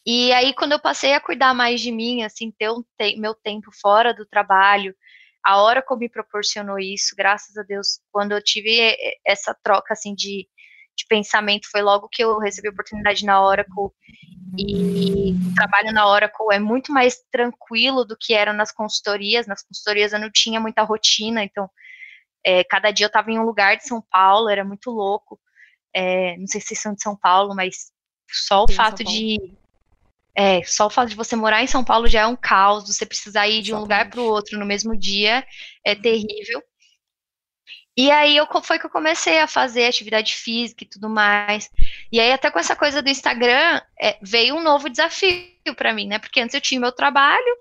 [0.07, 3.35] E aí, quando eu passei a cuidar mais de mim, assim, ter um te meu
[3.35, 4.95] tempo fora do trabalho,
[5.47, 10.13] a hora como me proporcionou isso, graças a Deus, quando eu tive essa troca, assim,
[10.13, 10.49] de,
[10.97, 13.93] de pensamento, foi logo que eu recebi a oportunidade na Oracle,
[14.59, 19.63] e o trabalho na Oracle é muito mais tranquilo do que era nas consultorias, nas
[19.63, 21.71] consultorias eu não tinha muita rotina, então,
[22.45, 25.39] é, cada dia eu estava em um lugar de São Paulo, era muito louco,
[25.95, 27.93] é, não sei se são de São Paulo, mas
[28.29, 29.39] só o Sim, fato de
[30.37, 33.07] é, só o fato de você morar em São Paulo já é um caos, você
[33.07, 35.47] precisar ir de um lugar para o outro no mesmo dia
[35.83, 36.63] é terrível.
[37.97, 41.71] E aí eu, foi que eu comecei a fazer atividade física e tudo mais.
[42.13, 46.07] E aí até com essa coisa do Instagram é, veio um novo desafio para mim,
[46.07, 46.19] né?
[46.19, 47.57] Porque antes eu tinha meu trabalho,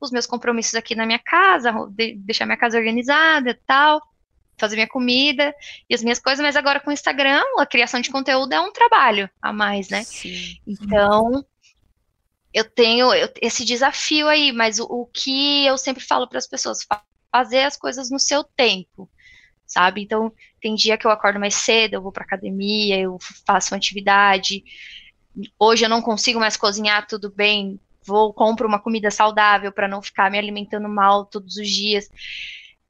[0.00, 4.00] os meus compromissos aqui na minha casa, de, deixar minha casa organizada e tal,
[4.56, 5.52] fazer minha comida
[5.88, 8.72] e as minhas coisas, mas agora com o Instagram, a criação de conteúdo é um
[8.72, 10.04] trabalho a mais, né?
[10.04, 10.56] Sim.
[10.64, 11.44] Então,
[12.52, 13.08] eu tenho
[13.40, 16.86] esse desafio aí, mas o, o que eu sempre falo para as pessoas,
[17.30, 19.08] fazer as coisas no seu tempo,
[19.66, 20.02] sabe?
[20.02, 23.78] Então, tem dia que eu acordo mais cedo, eu vou para academia, eu faço uma
[23.78, 24.64] atividade.
[25.58, 30.02] Hoje eu não consigo mais cozinhar, tudo bem, vou compro uma comida saudável para não
[30.02, 32.10] ficar me alimentando mal todos os dias.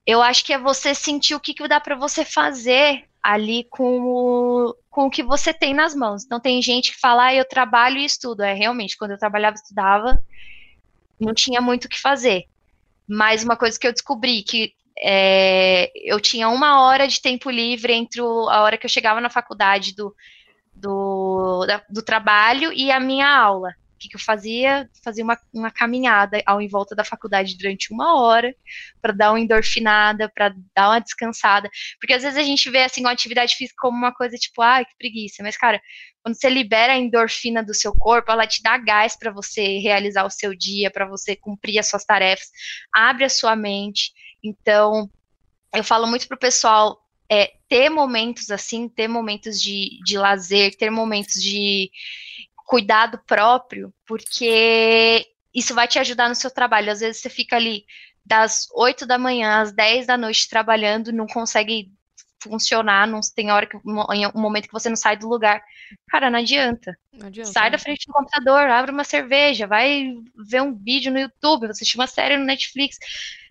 [0.05, 4.01] Eu acho que é você sentir o que, que dá para você fazer ali com
[4.01, 6.23] o, com o que você tem nas mãos.
[6.23, 8.43] Então tem gente que fala, ah, eu trabalho e estudo.
[8.43, 10.21] É realmente, quando eu trabalhava e estudava,
[11.19, 12.43] não tinha muito o que fazer.
[13.07, 17.93] Mas uma coisa que eu descobri que é, eu tinha uma hora de tempo livre
[17.93, 20.13] entre o, a hora que eu chegava na faculdade do,
[20.73, 24.89] do, da, do trabalho e a minha aula que, que eu fazia?
[25.03, 28.53] Fazia uma, uma caminhada ao em volta da faculdade durante uma hora,
[28.99, 31.69] para dar uma endorfinada, para dar uma descansada.
[31.99, 34.83] Porque às vezes a gente vê assim, uma atividade física como uma coisa tipo, ai,
[34.83, 35.43] que preguiça.
[35.43, 35.79] Mas, cara,
[36.23, 40.25] quando você libera a endorfina do seu corpo, ela te dá gás para você realizar
[40.25, 42.47] o seu dia, para você cumprir as suas tarefas,
[42.91, 44.11] abre a sua mente.
[44.43, 45.09] Então,
[45.73, 46.97] eu falo muito pro pessoal
[47.31, 51.89] é, ter momentos assim, ter momentos de, de lazer, ter momentos de,
[52.71, 56.89] cuidado próprio, porque isso vai te ajudar no seu trabalho.
[56.89, 57.83] Às vezes você fica ali
[58.25, 61.91] das 8 da manhã às 10 da noite trabalhando, não consegue
[62.41, 65.61] funcionar, não tem hora que um momento que você não sai do lugar.
[66.07, 66.97] Cara, não adianta.
[67.11, 67.71] Não adianta sai né?
[67.71, 70.15] da frente do computador, abre uma cerveja, vai
[70.49, 72.97] ver um vídeo no YouTube, você assistir uma série no Netflix,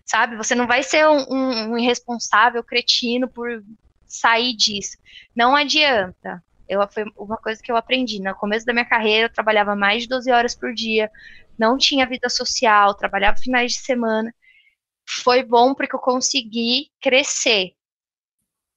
[0.03, 0.35] sabe?
[0.35, 3.63] Você não vai ser um, um, um irresponsável cretino por
[4.07, 4.97] sair disso.
[5.35, 6.43] Não adianta.
[6.71, 8.21] Eu, foi uma coisa que eu aprendi.
[8.21, 11.11] No começo da minha carreira, eu trabalhava mais de 12 horas por dia,
[11.59, 14.33] não tinha vida social, trabalhava finais de semana.
[15.05, 17.73] Foi bom porque eu consegui crescer.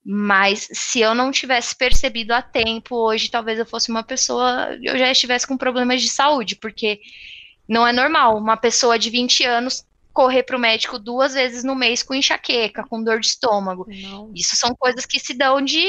[0.04, 4.98] Mas se eu não tivesse percebido a tempo, hoje talvez eu fosse uma pessoa, eu
[4.98, 7.00] já estivesse com problemas de saúde, porque
[7.68, 11.76] não é normal uma pessoa de 20 anos correr para o médico duas vezes no
[11.76, 13.86] mês com enxaqueca, com dor de estômago.
[13.88, 14.32] Não.
[14.34, 15.86] Isso são coisas que se dão de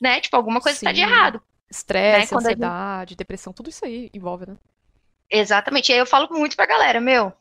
[0.00, 0.20] né?
[0.20, 1.42] Tipo, alguma coisa está de errado.
[1.70, 2.38] Estresse, né?
[2.38, 3.18] ansiedade, gente...
[3.18, 4.56] depressão, tudo isso aí envolve, né?
[5.30, 5.90] Exatamente.
[5.90, 7.32] E aí eu falo muito pra galera, meu,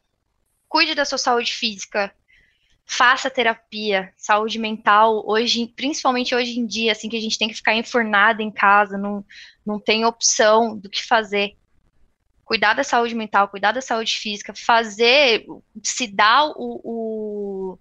[0.68, 2.14] cuide da sua saúde física,
[2.86, 7.56] faça terapia, saúde mental, hoje, principalmente hoje em dia, assim, que a gente tem que
[7.56, 9.24] ficar enfurnado em casa, não,
[9.66, 11.56] não tem opção do que fazer.
[12.44, 15.46] Cuidar da saúde mental, cuidar da saúde física, fazer,
[15.82, 17.80] se dar o, o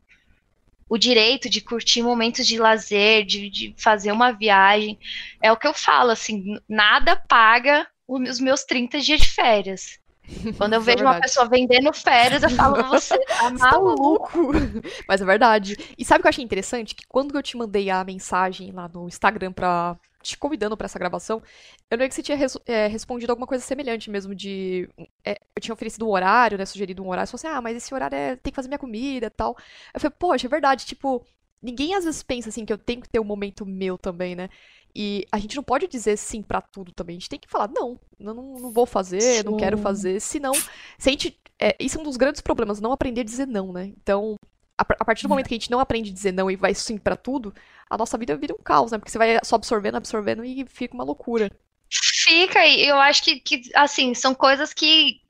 [0.93, 4.99] o direito de curtir momentos de lazer, de, de fazer uma viagem.
[5.41, 9.99] É o que eu falo, assim, nada paga os meus 30 dias de férias.
[10.59, 14.53] Quando eu é vejo uma pessoa vendendo férias, eu falo, você tá, tá maluco.
[15.09, 15.79] Mas é verdade.
[15.97, 16.95] E sabe o que eu achei interessante?
[16.95, 20.99] Que quando eu te mandei a mensagem lá no Instagram pra te convidando para essa
[20.99, 21.43] gravação,
[21.91, 24.89] eu lembro que você tinha res, é, respondido alguma coisa semelhante mesmo de.
[25.25, 26.65] É, eu tinha oferecido um horário, né?
[26.65, 27.27] Sugerido um horário.
[27.27, 29.57] Você falou assim, ah, mas esse horário é, tem que fazer minha comida e tal.
[29.93, 31.25] Eu falei, poxa, é verdade, tipo,
[31.63, 34.49] ninguém às vezes pensa assim que eu tenho que ter um momento meu também, né?
[34.95, 37.17] E a gente não pode dizer sim para tudo também.
[37.17, 39.43] A gente tem que falar, não, eu não, não vou fazer, sim.
[39.43, 40.21] não quero fazer.
[40.21, 40.53] Senão,
[40.99, 41.39] se a gente.
[41.59, 43.87] É, isso é um dos grandes problemas, não aprender a dizer não, né?
[43.87, 44.37] Então,
[44.83, 46.75] a, a partir do momento que a gente não aprende a dizer não e vai
[46.75, 47.55] sim para tudo,
[47.89, 48.99] a nossa vida vira um caos, né?
[48.99, 51.51] Porque você vai só absorvendo, absorvendo e fica uma loucura.
[51.91, 55.21] Fica, e eu acho que, que, assim, são coisas que,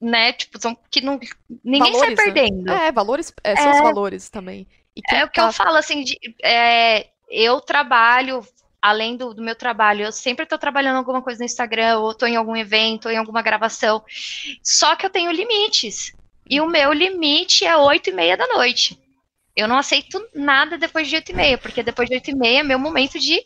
[0.00, 1.20] né, tipo, são que não,
[1.62, 2.16] ninguém valores, sai né?
[2.16, 2.62] perdendo.
[2.62, 2.86] Né?
[2.86, 4.66] É, valores, é, são é, os valores também.
[5.10, 5.46] é o que tá...
[5.46, 8.42] eu falo, assim, de, é, eu trabalho,
[8.80, 12.26] além do, do, meu trabalho, eu sempre estou trabalhando alguma coisa no Instagram, ou estou
[12.26, 14.02] em algum evento, ou em alguma gravação,
[14.62, 16.14] só que eu tenho limites.
[16.48, 18.98] E o meu limite é oito e meia da noite.
[19.54, 22.60] Eu não aceito nada depois de oito e meia, porque depois de oito e meia
[22.60, 23.42] é meu momento de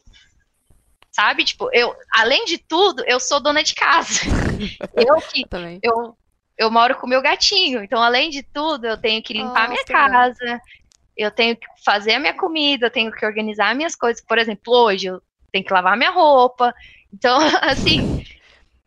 [1.13, 1.45] sabe?
[1.45, 4.21] Tipo, eu, além de tudo, eu sou dona de casa.
[4.97, 5.79] eu que Também.
[5.83, 6.17] eu,
[6.57, 9.85] eu moro com meu gatinho, então além de tudo, eu tenho que limpar a minha
[9.87, 10.11] legal.
[10.11, 10.61] casa,
[11.17, 14.25] eu tenho que fazer a minha comida, eu tenho que organizar minhas coisas.
[14.25, 15.23] Por exemplo, hoje eu
[15.53, 16.75] tenho que lavar minha roupa.
[17.13, 18.09] Então, assim,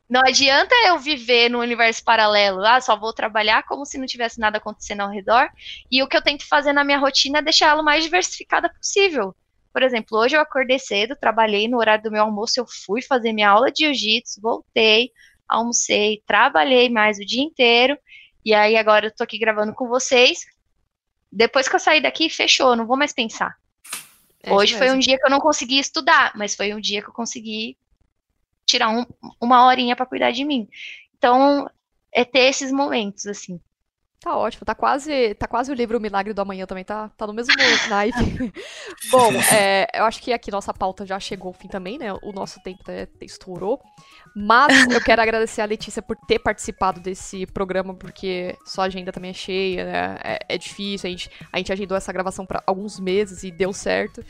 [0.07, 4.39] não adianta eu viver no universo paralelo, ah, só vou trabalhar como se não tivesse
[4.39, 5.49] nada acontecendo ao redor.
[5.91, 8.69] E o que eu tento fazer na minha rotina é deixar ela o mais diversificada
[8.69, 9.35] possível.
[9.73, 13.33] Por exemplo, hoje eu acordei cedo, trabalhei no horário do meu almoço, eu fui fazer
[13.33, 15.11] minha aula de jiu-jitsu, voltei,
[15.49, 17.97] almocei, trabalhei mais o dia inteiro,
[18.45, 20.45] e aí agora eu tô aqui gravando com vocês.
[21.31, 23.55] Depois que eu sair daqui, fechou, não vou mais pensar.
[24.41, 27.09] É Hoje foi um dia que eu não consegui estudar, mas foi um dia que
[27.09, 27.75] eu consegui
[28.75, 29.05] tirar um-
[29.41, 30.67] uma horinha pra cuidar de mim.
[31.17, 31.69] Então,
[32.13, 33.59] é ter esses momentos, assim.
[34.19, 37.27] Tá ótimo, tá quase, tá quase o livro O Milagre do Amanhã também, tá, tá
[37.27, 37.53] no mesmo
[37.89, 38.51] naipe.
[39.11, 42.11] Bom, é, eu acho que aqui nossa pauta já chegou ao fim também, né?
[42.23, 43.79] O nosso tempo até estourou.
[44.35, 49.29] Mas eu quero agradecer a Letícia por ter participado desse programa, porque sua agenda também
[49.29, 50.17] é cheia, né?
[50.23, 53.71] É, é difícil, a gente, a gente agendou essa gravação para alguns meses e deu
[53.71, 54.23] certo.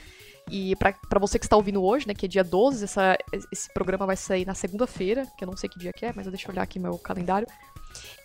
[0.50, 3.18] E pra você que está ouvindo hoje, né, que é dia 12, essa,
[3.52, 6.26] esse programa vai sair na segunda-feira, que eu não sei que dia que é, mas
[6.28, 7.48] eu deixo eu olhar aqui meu calendário.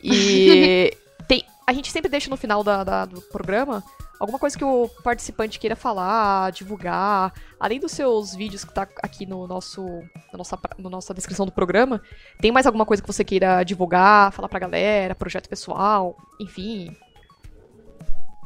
[0.03, 0.93] E
[1.27, 3.83] tem, a gente sempre deixa no final da- da- do programa
[4.19, 7.33] alguma coisa que o participante queira falar, divulgar.
[7.59, 9.83] Além dos seus vídeos que tá aqui no nosso,
[10.31, 12.03] na, nossa, na nossa descrição do programa,
[12.39, 16.95] tem mais alguma coisa que você queira divulgar, falar pra galera, projeto pessoal, enfim.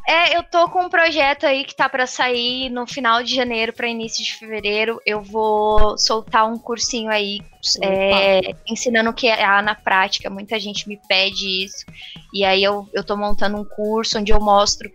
[0.06, 3.72] É, eu tô com um projeto aí que tá pra sair no final de janeiro
[3.72, 5.00] para início de fevereiro.
[5.06, 7.40] Eu vou soltar um cursinho aí
[7.82, 10.28] é, ensinando o que é na prática.
[10.28, 11.86] Muita gente me pede isso.
[12.34, 14.90] E aí eu, eu tô montando um curso onde eu mostro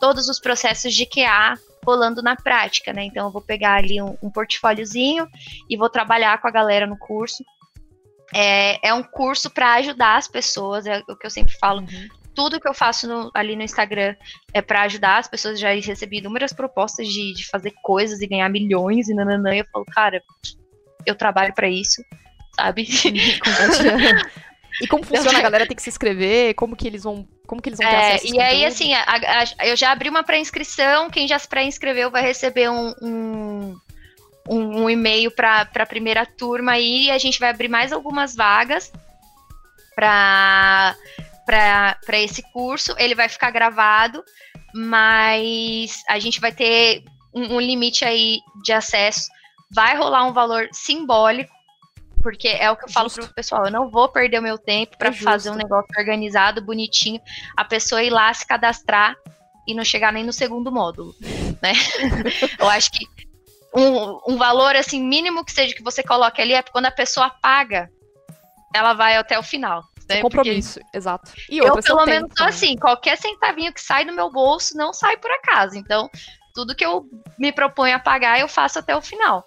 [0.00, 3.04] todos os processos de QA rolando na prática, né?
[3.04, 5.26] Então eu vou pegar ali um, um portfóliozinho
[5.68, 7.44] e vou trabalhar com a galera no curso.
[8.32, 11.82] É, é um curso para ajudar as pessoas, é o que eu sempre falo
[12.38, 14.14] tudo que eu faço no- ali no Instagram
[14.54, 15.58] é pra ajudar as pessoas.
[15.58, 19.56] Já recebi inúmeras propostas de, de fazer coisas e ganhar milhões e nananã.
[19.56, 20.22] E eu falo, cara,
[21.04, 22.00] eu trabalho pra isso,
[22.54, 22.86] sabe?
[24.80, 25.38] E como funciona?
[25.38, 26.54] A galera tem que se inscrever?
[26.54, 29.66] Como que eles vão, como que eles vão ter É, e aí, assim, a- a-
[29.66, 31.10] eu já abri uma pré-inscrição.
[31.10, 33.76] Quem já se pré-inscreveu vai receber um, um,
[34.48, 37.06] um- um e-mail para a primeira turma aí.
[37.06, 38.92] E a gente vai abrir mais algumas vagas
[39.96, 40.94] para
[41.48, 42.94] para esse curso.
[42.98, 44.22] Ele vai ficar gravado,
[44.74, 47.02] mas a gente vai ter
[47.34, 49.30] um, um limite aí de acesso.
[49.74, 51.50] Vai rolar um valor simbólico,
[52.22, 53.24] porque é o que eu falo Justo.
[53.24, 53.64] pro pessoal.
[53.64, 57.20] Eu não vou perder o meu tempo para É fazer um negócio organizado, bonitinho,
[57.56, 59.16] a pessoa ir lá se cadastrar
[59.66, 61.14] e não chegar nem no segundo módulo,
[61.62, 61.72] né?
[62.60, 63.06] eu acho que
[63.74, 67.30] um, um valor assim mínimo que seja que você coloque ali é quando a pessoa
[67.30, 67.90] paga,
[68.74, 69.82] ela vai até o final.
[70.08, 70.18] Né?
[70.18, 71.32] É compromisso, exato.
[71.50, 72.48] E Eu, pelo menos, tô também.
[72.48, 75.76] assim, qualquer centavinho que sai do meu bolso não sai por acaso.
[75.76, 76.08] Então,
[76.54, 77.06] tudo que eu
[77.38, 79.46] me proponho a pagar, eu faço até o final.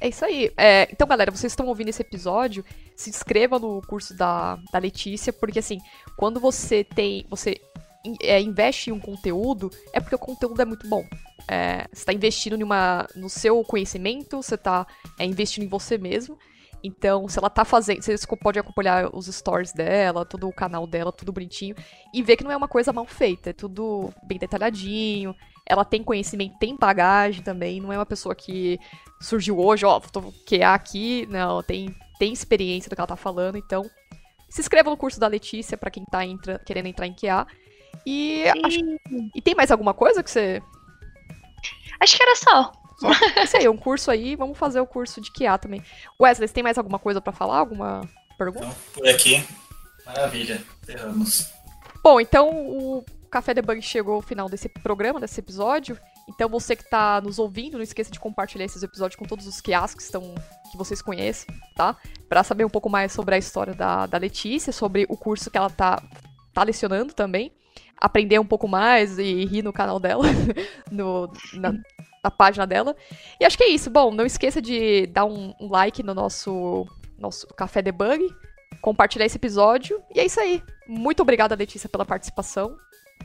[0.00, 0.52] É isso aí.
[0.56, 2.64] É, então, galera, vocês estão ouvindo esse episódio,
[2.94, 5.78] se inscreva no curso da, da Letícia, porque assim,
[6.16, 7.26] quando você tem.
[7.30, 7.60] Você
[8.22, 11.04] é, investe em um conteúdo, é porque o conteúdo é muito bom.
[11.48, 14.86] É, você está investindo em uma, no seu conhecimento, você está
[15.20, 16.38] investindo em você mesmo.
[16.86, 18.00] Então, se ela tá fazendo.
[18.02, 21.74] Você pode acompanhar os stories dela, todo o canal dela, tudo bonitinho.
[22.14, 23.50] E ver que não é uma coisa mal feita.
[23.50, 25.34] É tudo bem detalhadinho.
[25.68, 27.80] Ela tem conhecimento, tem bagagem também.
[27.80, 28.78] Não é uma pessoa que
[29.20, 31.26] surgiu hoje, ó, tô QA aqui.
[31.28, 33.58] Não, tem, tem experiência do que ela tá falando.
[33.58, 33.82] Então,
[34.48, 37.46] se inscreva no curso da Letícia pra quem tá entra- querendo entrar em QA.
[38.06, 38.78] E, acho-
[39.34, 40.62] e tem mais alguma coisa que você.
[42.00, 42.72] Acho que era só.
[43.42, 44.36] Isso aí, um curso aí.
[44.36, 45.82] Vamos fazer o curso de QA também.
[46.20, 47.58] Wesley, você tem mais alguma coisa pra falar?
[47.58, 48.02] Alguma
[48.38, 48.66] pergunta?
[48.66, 49.44] Então, por aqui,
[50.04, 50.62] maravilha.
[50.84, 51.50] Ferramos.
[52.02, 55.98] Bom, então o Café Debug chegou ao final desse programa, desse episódio.
[56.28, 59.60] Então você que tá nos ouvindo, não esqueça de compartilhar esses episódios com todos os
[59.60, 60.34] quiascos que estão
[60.70, 61.96] que vocês conhecem, tá?
[62.28, 65.56] Pra saber um pouco mais sobre a história da, da Letícia, sobre o curso que
[65.56, 66.02] ela tá,
[66.52, 67.52] tá lecionando também.
[67.98, 70.24] Aprender um pouco mais e rir no canal dela,
[70.90, 71.72] no, na,
[72.26, 72.94] na página dela.
[73.40, 73.88] E acho que é isso.
[73.88, 78.26] Bom, não esqueça de dar um, um like no nosso, nosso Café Debug,
[78.82, 80.02] compartilhar esse episódio.
[80.14, 80.62] E é isso aí.
[80.88, 82.76] Muito obrigada, Letícia, pela participação.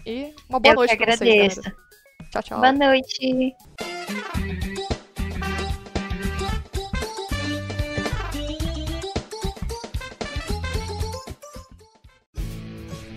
[0.06, 1.62] E uma boa eu noite pra vocês, agradeço.
[1.62, 1.78] galera.
[2.32, 2.60] Tchau, tchau.
[2.60, 3.56] Boa noite.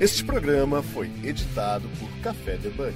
[0.00, 2.94] Este programa foi editado por Café Debug.